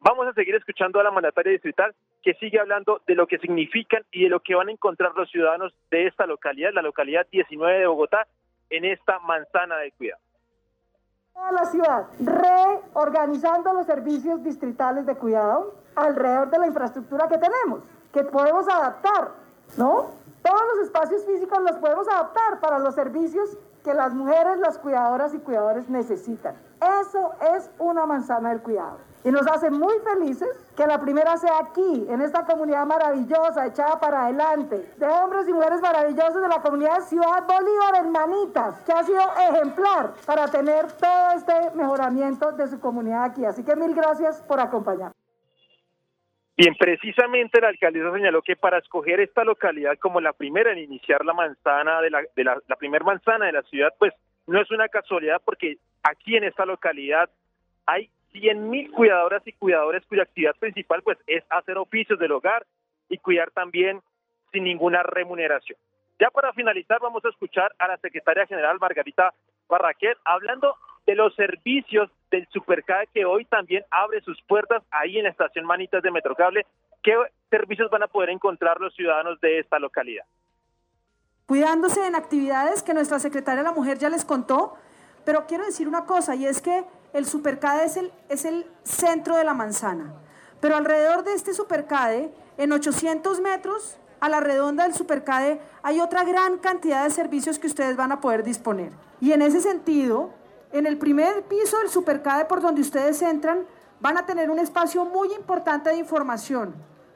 [0.00, 4.04] Vamos a seguir escuchando a la mandataria distrital que sigue hablando de lo que significan
[4.12, 7.78] y de lo que van a encontrar los ciudadanos de esta localidad, la localidad 19
[7.78, 8.26] de Bogotá,
[8.68, 10.20] en esta manzana de cuidado.
[11.32, 17.80] Toda la ciudad, reorganizando los servicios distritales de cuidado alrededor de la infraestructura que tenemos,
[18.12, 19.32] que podemos adaptar,
[19.76, 20.06] ¿no?
[20.42, 25.34] Todos los espacios físicos los podemos adaptar para los servicios que las mujeres, las cuidadoras
[25.34, 26.54] y cuidadores necesitan.
[27.00, 28.98] Eso es una manzana del cuidado.
[29.24, 33.98] Y nos hace muy felices que la primera sea aquí, en esta comunidad maravillosa, echada
[33.98, 38.92] para adelante, de hombres y mujeres maravillosos de la comunidad Ciudad Bolívar en Manitas, que
[38.92, 39.20] ha sido
[39.50, 43.44] ejemplar para tener todo este mejoramiento de su comunidad aquí.
[43.44, 45.12] Así que mil gracias por acompañar.
[46.58, 51.24] Bien, precisamente la alcaldesa señaló que para escoger esta localidad como la primera en iniciar
[51.24, 54.12] la manzana de la, de la, la manzana de la ciudad, pues
[54.48, 57.30] no es una casualidad porque aquí en esta localidad
[57.86, 62.66] hay 100 mil cuidadoras y cuidadores cuya actividad principal pues es hacer oficios del hogar
[63.08, 64.00] y cuidar también
[64.50, 65.78] sin ninguna remuneración.
[66.18, 69.32] Ya para finalizar vamos a escuchar a la secretaria general Margarita
[69.68, 70.74] Barraquer hablando
[71.06, 75.64] de los servicios del Supercade que hoy también abre sus puertas ahí en la estación
[75.64, 76.66] Manitas de Metrocable.
[77.02, 77.14] ¿Qué
[77.50, 80.24] servicios van a poder encontrar los ciudadanos de esta localidad?
[81.46, 84.74] Cuidándose en actividades que nuestra secretaria la Mujer ya les contó,
[85.24, 89.36] pero quiero decir una cosa y es que el Supercade es el, es el centro
[89.36, 90.14] de la manzana.
[90.60, 96.24] Pero alrededor de este Supercade, en 800 metros a la redonda del Supercade, hay otra
[96.24, 98.92] gran cantidad de servicios que ustedes van a poder disponer.
[99.20, 100.34] Y en ese sentido,
[100.72, 103.64] en el primer piso del Supercade por donde ustedes entran,
[104.00, 106.74] van a tener un espacio muy importante de información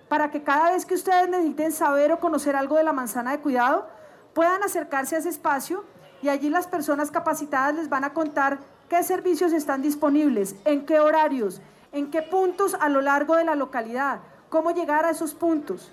[0.09, 3.39] para que cada vez que ustedes necesiten saber o conocer algo de la manzana de
[3.39, 3.87] cuidado,
[4.35, 5.85] puedan acercarse a ese espacio
[6.21, 8.59] y allí las personas capacitadas les van a contar
[8.91, 13.55] qué servicios están disponibles, en qué horarios, en qué puntos a lo largo de la
[13.55, 15.91] localidad, cómo llegar a esos puntos,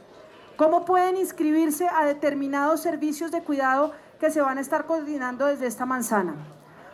[0.57, 5.67] cómo pueden inscribirse a determinados servicios de cuidado que se van a estar coordinando desde
[5.67, 6.35] esta manzana.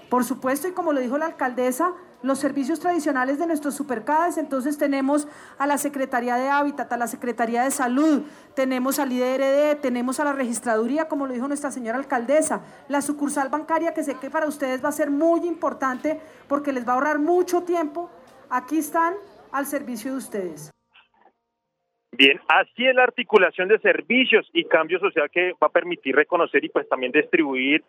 [0.09, 4.77] Por supuesto, y como lo dijo la alcaldesa, los servicios tradicionales de nuestros supercades, entonces
[4.77, 5.27] tenemos
[5.57, 8.23] a la Secretaría de Hábitat, a la Secretaría de Salud,
[8.55, 13.49] tenemos al IDRD, tenemos a la registraduría, como lo dijo nuestra señora alcaldesa, la sucursal
[13.49, 16.95] bancaria que sé que para ustedes va a ser muy importante porque les va a
[16.95, 18.09] ahorrar mucho tiempo.
[18.49, 19.15] Aquí están
[19.51, 20.71] al servicio de ustedes.
[22.11, 26.63] Bien, así es la articulación de servicios y cambio social que va a permitir reconocer
[26.63, 27.83] y pues también distribuir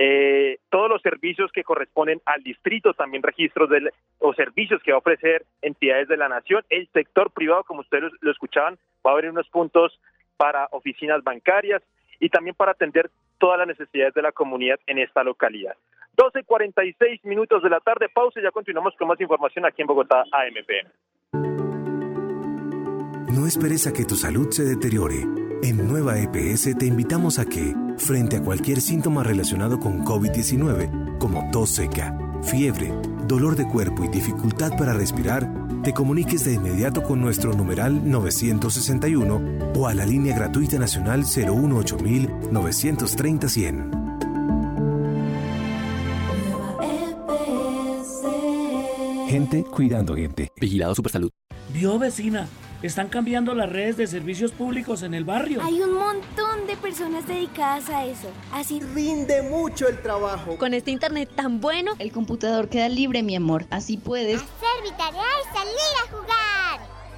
[0.00, 3.90] eh, todos los servicios que corresponden al distrito, también registros de,
[4.20, 6.64] o servicios que va a ofrecer entidades de la nación.
[6.70, 10.00] El sector privado, como ustedes lo, escuchaban, va a haber unos puntos
[10.36, 11.82] para oficinas bancarias
[12.20, 15.74] y también para atender todas las necesidades de la comunidad en esta localidad.
[16.16, 20.22] 12.46 minutos de la tarde, pausa y ya continuamos con más información aquí en Bogotá,
[20.30, 20.92] AMPM.
[23.34, 25.47] No esperes a que tu salud se deteriore.
[25.60, 31.50] En Nueva EPS te invitamos a que, frente a cualquier síntoma relacionado con COVID-19, como
[31.50, 32.94] tos seca, fiebre,
[33.26, 35.52] dolor de cuerpo y dificultad para respirar,
[35.82, 41.96] te comuniques de inmediato con nuestro numeral 961 o a la línea gratuita nacional 018
[42.52, 43.90] 930 100.
[49.28, 50.52] Gente cuidando gente.
[50.60, 51.30] Vigilado Supersalud.
[51.72, 52.48] Vio vecina.
[52.82, 55.60] Están cambiando las redes de servicios públicos en el barrio.
[55.62, 58.30] Hay un montón de personas dedicadas a eso.
[58.52, 60.56] Así rinde mucho el trabajo.
[60.58, 63.66] Con este internet tan bueno, el computador queda libre, mi amor.
[63.70, 65.74] Así puedes hacer y salir
[66.06, 66.28] a jugar.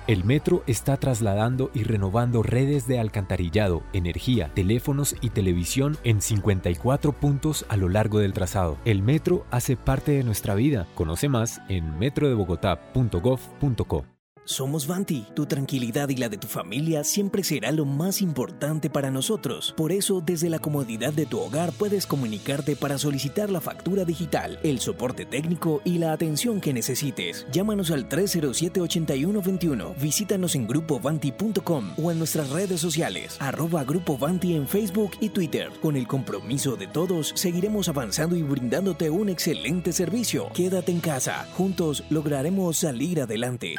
[0.07, 7.13] El metro está trasladando y renovando redes de alcantarillado, energía, teléfonos y televisión en 54
[7.13, 8.79] puntos a lo largo del trazado.
[8.87, 10.87] El metro hace parte de nuestra vida.
[10.95, 14.20] Conoce más en metrodebogotá.gov.co.
[14.51, 19.09] Somos Vanti, tu tranquilidad y la de tu familia siempre será lo más importante para
[19.13, 19.73] nosotros.
[19.77, 24.59] Por eso, desde la comodidad de tu hogar puedes comunicarte para solicitar la factura digital,
[24.65, 27.47] el soporte técnico y la atención que necesites.
[27.53, 34.67] Llámanos al 307-8121, visítanos en grupovanti.com o en nuestras redes sociales, arroba Grupo Vanti en
[34.67, 35.71] Facebook y Twitter.
[35.81, 40.51] Con el compromiso de todos, seguiremos avanzando y brindándote un excelente servicio.
[40.55, 43.77] Quédate en casa, juntos lograremos salir adelante.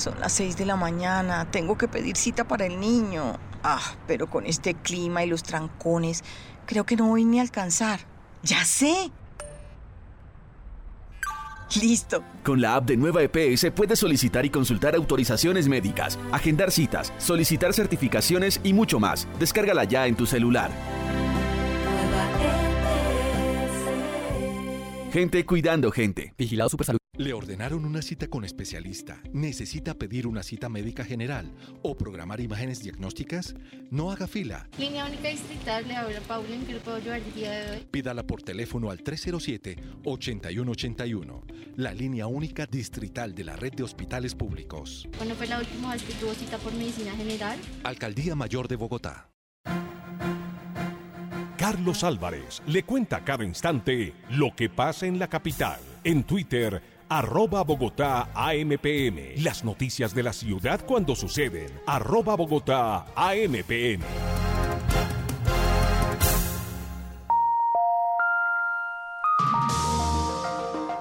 [0.00, 1.50] Son las 6 de la mañana.
[1.50, 3.38] Tengo que pedir cita para el niño.
[3.62, 6.24] Ah, pero con este clima y los trancones,
[6.64, 8.00] creo que no voy ni a alcanzar.
[8.42, 9.10] ¡Ya sé!
[11.82, 12.24] Listo.
[12.42, 17.74] Con la app de Nueva EPS puedes solicitar y consultar autorizaciones médicas, agendar citas, solicitar
[17.74, 19.28] certificaciones y mucho más.
[19.38, 20.70] Descárgala ya en tu celular.
[25.12, 26.32] Gente cuidando gente.
[26.38, 26.99] Vigilado Supersalud.
[27.20, 29.20] Le ordenaron una cita con especialista.
[29.34, 31.52] ¿Necesita pedir una cita médica general
[31.82, 33.54] o programar imágenes diagnósticas?
[33.90, 34.66] No haga fila.
[34.78, 37.86] Línea única distrital, le habla Paula, ¿en qué le puedo ayudar el día de hoy?
[37.90, 41.42] Pídala por teléfono al 307-8181.
[41.76, 45.06] La línea única distrital de la red de hospitales públicos.
[45.18, 47.58] ¿Cuándo fue la última vez que tuvo cita por medicina general?
[47.84, 49.28] Alcaldía Mayor de Bogotá.
[51.58, 55.78] Carlos Álvarez le cuenta cada instante lo que pasa en la capital.
[56.02, 59.42] En Twitter, arroba Bogotá AMPM.
[59.42, 61.68] Las noticias de la ciudad cuando suceden.
[61.84, 64.04] Arroba Bogotá AMPM.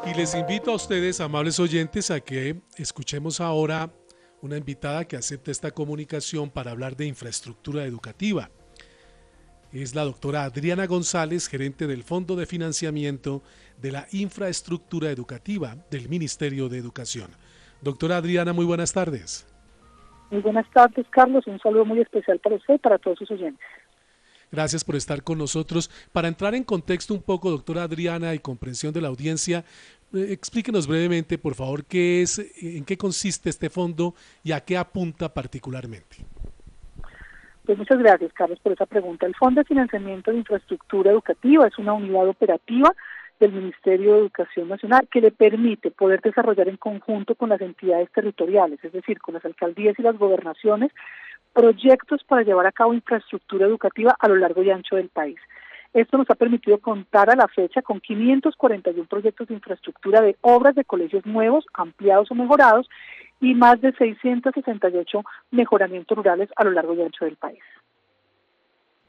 [0.07, 3.93] Y les invito a ustedes, amables oyentes, a que escuchemos ahora
[4.41, 8.49] una invitada que acepta esta comunicación para hablar de infraestructura educativa
[9.71, 13.43] es la doctora Adriana González, gerente del Fondo de Financiamiento
[13.81, 17.29] de la Infraestructura Educativa del Ministerio de Educación.
[17.81, 19.45] Doctora Adriana, muy buenas tardes.
[20.31, 21.45] Muy buenas tardes, Carlos.
[21.47, 23.65] Un saludo muy especial para usted y para todos sus oyentes.
[24.51, 25.89] Gracias por estar con nosotros.
[26.11, 29.63] Para entrar en contexto un poco, doctora Adriana, y comprensión de la audiencia,
[30.13, 34.77] eh, explíquenos brevemente, por favor, qué es, en qué consiste este fondo y a qué
[34.77, 36.17] apunta particularmente.
[37.69, 39.27] Pues muchas gracias, Carlos, por esa pregunta.
[39.27, 42.95] El Fondo de Financiamiento de Infraestructura Educativa es una unidad operativa
[43.39, 48.11] del Ministerio de Educación Nacional que le permite poder desarrollar en conjunto con las entidades
[48.11, 50.91] territoriales, es decir, con las alcaldías y las gobernaciones,
[51.53, 55.37] proyectos para llevar a cabo infraestructura educativa a lo largo y ancho del país.
[55.93, 60.73] Esto nos ha permitido contar a la fecha con 541 proyectos de infraestructura de obras
[60.73, 62.89] de colegios nuevos, ampliados o mejorados
[63.41, 67.61] y más de 668 mejoramientos rurales a lo largo y ancho del país.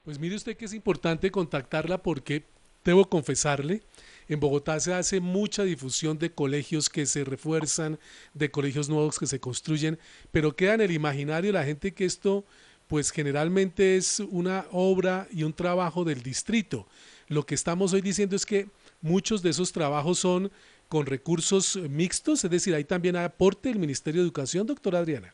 [0.04, 2.44] Pues mire usted que es importante contactarla porque
[2.84, 3.82] debo confesarle,
[4.28, 7.98] en Bogotá se hace mucha difusión de colegios que se refuerzan,
[8.32, 9.98] de colegios nuevos que se construyen,
[10.30, 12.44] pero queda en el imaginario la gente que esto
[12.86, 16.88] pues generalmente es una obra y un trabajo del distrito.
[17.28, 18.66] Lo que estamos hoy diciendo es que
[19.00, 20.50] muchos de esos trabajos son
[20.90, 25.32] con recursos mixtos, es decir, hay también aporte del Ministerio de Educación, doctora Adriana.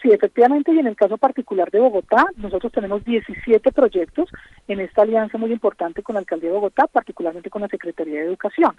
[0.00, 4.28] Sí, efectivamente, y en el caso particular de Bogotá, nosotros tenemos 17 proyectos
[4.68, 8.26] en esta alianza muy importante con la Alcaldía de Bogotá, particularmente con la Secretaría de
[8.26, 8.76] Educación.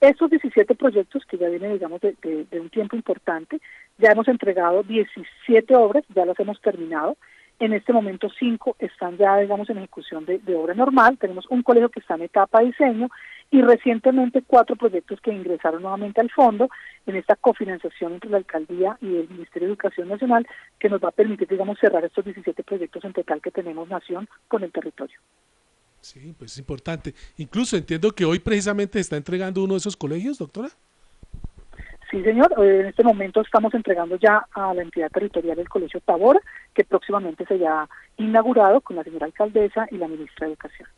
[0.00, 3.60] Estos 17 proyectos, que ya vienen, digamos, de, de, un tiempo importante,
[3.98, 7.18] ya hemos entregado 17 obras, ya las hemos terminado.
[7.58, 11.18] En este momento cinco están ya, digamos, en ejecución de, de obra normal.
[11.18, 13.08] Tenemos un colegio que está en etapa de diseño
[13.50, 16.68] y recientemente cuatro proyectos que ingresaron nuevamente al fondo
[17.06, 20.46] en esta cofinanciación entre la alcaldía y el Ministerio de Educación Nacional
[20.78, 24.28] que nos va a permitir, digamos, cerrar estos 17 proyectos en total que tenemos nación
[24.46, 25.18] con el territorio.
[26.00, 27.14] Sí, pues es importante.
[27.38, 30.68] Incluso entiendo que hoy precisamente está entregando uno de esos colegios, doctora.
[32.10, 32.52] Sí, señor.
[32.58, 36.40] En este momento estamos entregando ya a la entidad territorial del Colegio Tabora,
[36.74, 40.88] que próximamente se ha inaugurado con la señora alcaldesa y la ministra de Educación.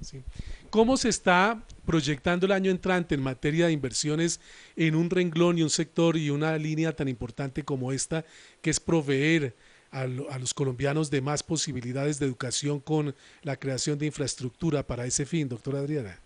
[0.00, 0.22] Sí.
[0.70, 4.40] ¿Cómo se está proyectando el año entrante en materia de inversiones
[4.76, 8.24] en un renglón y un sector y una línea tan importante como esta,
[8.62, 9.56] que es proveer
[9.90, 15.26] a, los colombianos de más posibilidades de educación con la creación de infraestructura para ese
[15.26, 16.20] fin, doctora Adriana?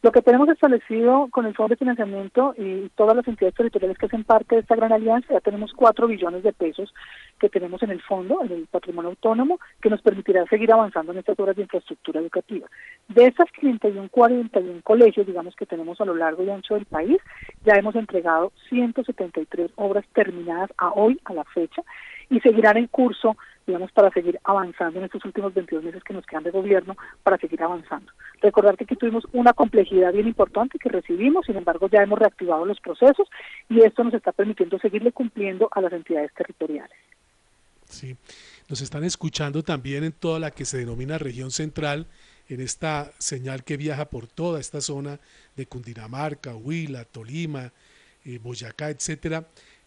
[0.00, 4.06] Lo que tenemos establecido con el Fondo de Financiamiento y todas las entidades territoriales que
[4.06, 6.94] hacen parte de esta gran alianza, ya tenemos cuatro billones de pesos
[7.40, 11.18] que tenemos en el fondo, en el patrimonio autónomo, que nos permitirá seguir avanzando en
[11.18, 12.68] estas obras de infraestructura educativa.
[13.08, 17.18] De esas 541 41 colegios, digamos, que tenemos a lo largo y ancho del país,
[17.64, 21.82] ya hemos entregado 173 obras terminadas a hoy, a la fecha,
[22.30, 23.36] y seguirán en curso,
[23.68, 27.36] digamos, para seguir avanzando en estos últimos 22 meses que nos quedan de gobierno, para
[27.36, 28.10] seguir avanzando.
[28.40, 32.64] Recordar que aquí tuvimos una complejidad bien importante que recibimos, sin embargo ya hemos reactivado
[32.64, 33.28] los procesos
[33.68, 36.96] y esto nos está permitiendo seguirle cumpliendo a las entidades territoriales.
[37.84, 38.16] Sí,
[38.68, 42.06] nos están escuchando también en toda la que se denomina región central,
[42.48, 45.20] en esta señal que viaja por toda esta zona
[45.56, 47.72] de Cundinamarca, Huila, Tolima,
[48.24, 49.46] eh, Boyacá, etcétera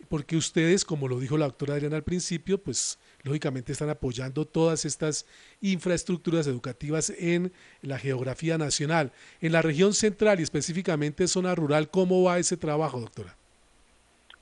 [0.10, 4.86] porque ustedes, como lo dijo la doctora Adriana al principio, pues lógicamente están apoyando todas
[4.86, 5.26] estas
[5.62, 9.12] infraestructuras educativas en la geografía nacional.
[9.42, 13.36] En la región central y específicamente zona rural, ¿cómo va ese trabajo, doctora?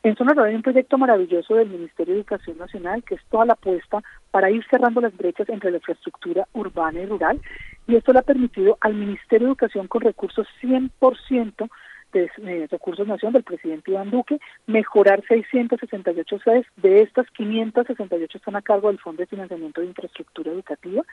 [0.02, 3.46] En zona rural hay un proyecto maravilloso del Ministerio de Educación Nacional, que es toda
[3.46, 4.02] la apuesta
[4.32, 7.42] para ir cerrando las brechas entre la infraestructura urbana y rural,
[7.86, 11.70] y esto le ha permitido al Ministerio de Educación con recursos 100%
[12.14, 18.56] de eh, Recursos Nación del presidente Iván Duque, mejorar 668 sedes, de estas 568 están
[18.56, 21.04] a cargo del Fondo de Financiamiento de Infraestructura Educativa.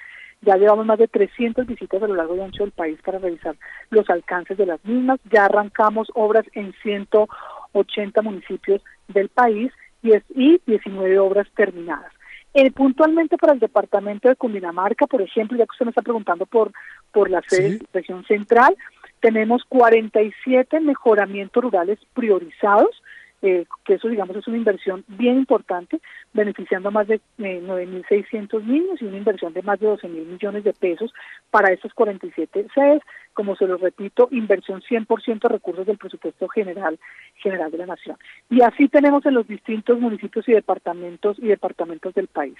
[0.42, 3.56] Ya llevamos más de 300 visitas a lo largo y ancho del país para revisar
[3.90, 5.20] los alcances de las mismas.
[5.30, 9.72] Ya arrancamos obras en 180 municipios del país
[10.02, 12.12] y, es, y 19 obras terminadas.
[12.58, 16.46] Eh, puntualmente para el departamento de Cundinamarca, por ejemplo, ya que usted me está preguntando
[16.46, 16.72] por,
[17.12, 18.74] por la sede región central,
[19.20, 23.02] tenemos 47 mejoramientos rurales priorizados,
[23.42, 26.00] eh, que eso digamos es una inversión bien importante,
[26.32, 30.64] beneficiando a más de eh, 9.600 niños y una inversión de más de 12.000 millones
[30.64, 31.12] de pesos
[31.50, 33.02] para estos 47 sedes.
[33.34, 36.98] Como se lo repito, inversión 100% recursos del presupuesto general
[37.36, 38.16] general de la nación.
[38.48, 42.56] Y así tenemos en los distintos municipios y departamentos y departamentos del país.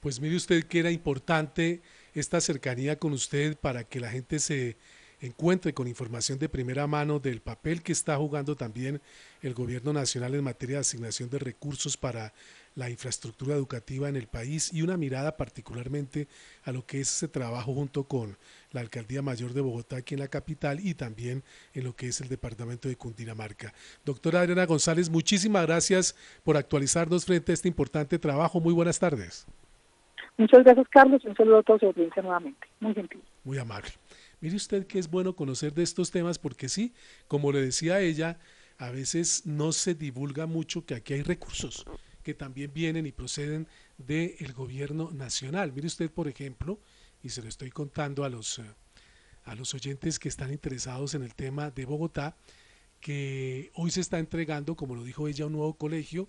[0.00, 1.80] Pues mire usted que era importante
[2.14, 4.76] esta cercanía con usted para que la gente se
[5.20, 9.00] encuentre con información de primera mano del papel que está jugando también
[9.42, 12.32] el gobierno nacional en materia de asignación de recursos para
[12.76, 16.28] la infraestructura educativa en el país y una mirada particularmente
[16.62, 18.38] a lo que es ese trabajo junto con
[18.70, 21.42] la Alcaldía Mayor de Bogotá aquí en la capital y también
[21.74, 23.74] en lo que es el departamento de Cundinamarca.
[24.04, 28.60] Doctora Adriana González, muchísimas gracias por actualizarnos frente a este importante trabajo.
[28.60, 29.46] Muy buenas tardes.
[30.38, 31.24] Muchas gracias, Carlos.
[31.24, 32.66] Un saludo a toda su audiencia nuevamente.
[32.78, 33.20] Muy gentil.
[33.42, 33.90] Muy amable.
[34.40, 36.94] Mire usted que es bueno conocer de estos temas porque sí,
[37.26, 38.38] como le decía ella,
[38.78, 41.84] a veces no se divulga mucho que aquí hay recursos
[42.22, 43.66] que también vienen y proceden
[43.96, 45.72] del gobierno nacional.
[45.72, 46.78] Mire usted, por ejemplo,
[47.20, 48.62] y se lo estoy contando a los,
[49.44, 52.36] a los oyentes que están interesados en el tema de Bogotá,
[53.00, 56.28] que hoy se está entregando, como lo dijo ella, un nuevo colegio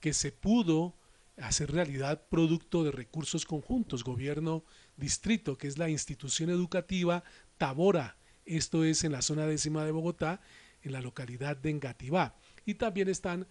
[0.00, 0.94] que se pudo
[1.36, 4.64] hacer realidad producto de recursos conjuntos, gobierno
[4.96, 7.24] distrito, que es la institución educativa
[7.58, 10.40] Tabora, esto es en la zona décima de Bogotá,
[10.82, 12.36] en la localidad de Engativá.
[12.66, 13.46] y también están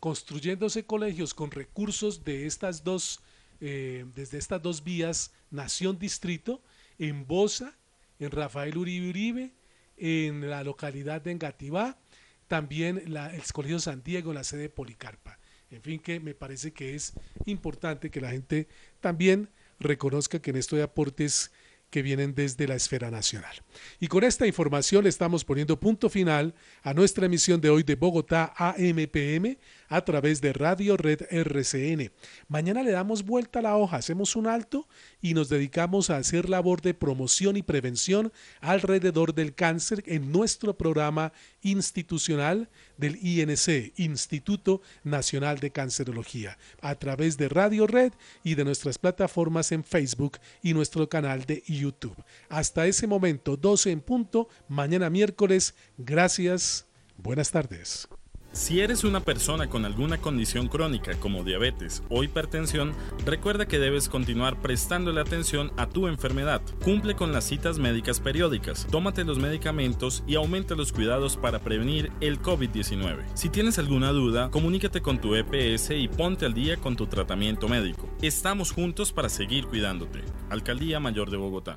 [0.00, 3.20] construyéndose colegios con recursos de estas dos,
[3.60, 6.62] eh, desde estas dos vías, Nación-Distrito,
[6.98, 7.76] en Bosa,
[8.18, 9.52] en Rafael Uribe Uribe,
[9.96, 11.98] en la localidad de Engativá,
[12.48, 15.38] también la, el Colegio San Diego, la sede de Policarpa.
[15.70, 17.12] En fin, que me parece que es
[17.44, 18.68] importante que la gente
[19.00, 19.48] también
[19.80, 21.50] reconozca que en esto hay aportes
[21.90, 23.54] que vienen desde la esfera nacional.
[24.00, 27.94] Y con esta información le estamos poniendo punto final a nuestra emisión de hoy de
[27.94, 29.56] Bogotá AMPM
[29.88, 32.10] a través de Radio Red RCN.
[32.48, 34.88] Mañana le damos vuelta a la hoja, hacemos un alto
[35.20, 40.76] y nos dedicamos a hacer labor de promoción y prevención alrededor del cáncer en nuestro
[40.76, 41.32] programa
[41.62, 48.12] institucional del INC, Instituto Nacional de Cancerología, a través de Radio Red
[48.42, 52.16] y de nuestras plataformas en Facebook y nuestro canal de YouTube.
[52.48, 55.74] Hasta ese momento, 12 en punto, mañana miércoles.
[55.98, 56.86] Gracias.
[57.16, 58.08] Buenas tardes.
[58.56, 62.94] Si eres una persona con alguna condición crónica como diabetes o hipertensión,
[63.26, 66.62] recuerda que debes continuar prestándole atención a tu enfermedad.
[66.82, 72.10] Cumple con las citas médicas periódicas, tómate los medicamentos y aumenta los cuidados para prevenir
[72.22, 73.26] el COVID-19.
[73.34, 77.68] Si tienes alguna duda, comunícate con tu EPS y ponte al día con tu tratamiento
[77.68, 78.08] médico.
[78.22, 80.22] Estamos juntos para seguir cuidándote.
[80.48, 81.76] Alcaldía Mayor de Bogotá.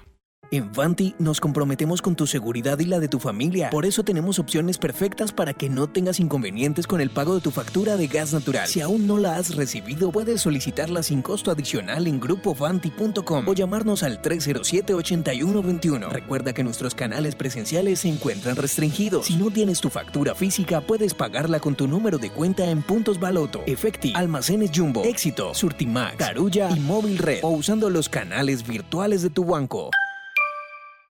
[0.52, 3.70] En Vanti nos comprometemos con tu seguridad y la de tu familia.
[3.70, 7.52] Por eso tenemos opciones perfectas para que no tengas inconvenientes con el pago de tu
[7.52, 8.68] factura de gas natural.
[8.68, 14.02] Si aún no la has recibido, puedes solicitarla sin costo adicional en grupovanti.com o llamarnos
[14.02, 16.10] al 307-8121.
[16.10, 19.28] Recuerda que nuestros canales presenciales se encuentran restringidos.
[19.28, 23.20] Si no tienes tu factura física, puedes pagarla con tu número de cuenta en Puntos
[23.20, 29.22] Baloto, Efecti, Almacenes Jumbo, Éxito, Surtimax, Carulla y Móvil Red o usando los canales virtuales
[29.22, 29.92] de tu banco.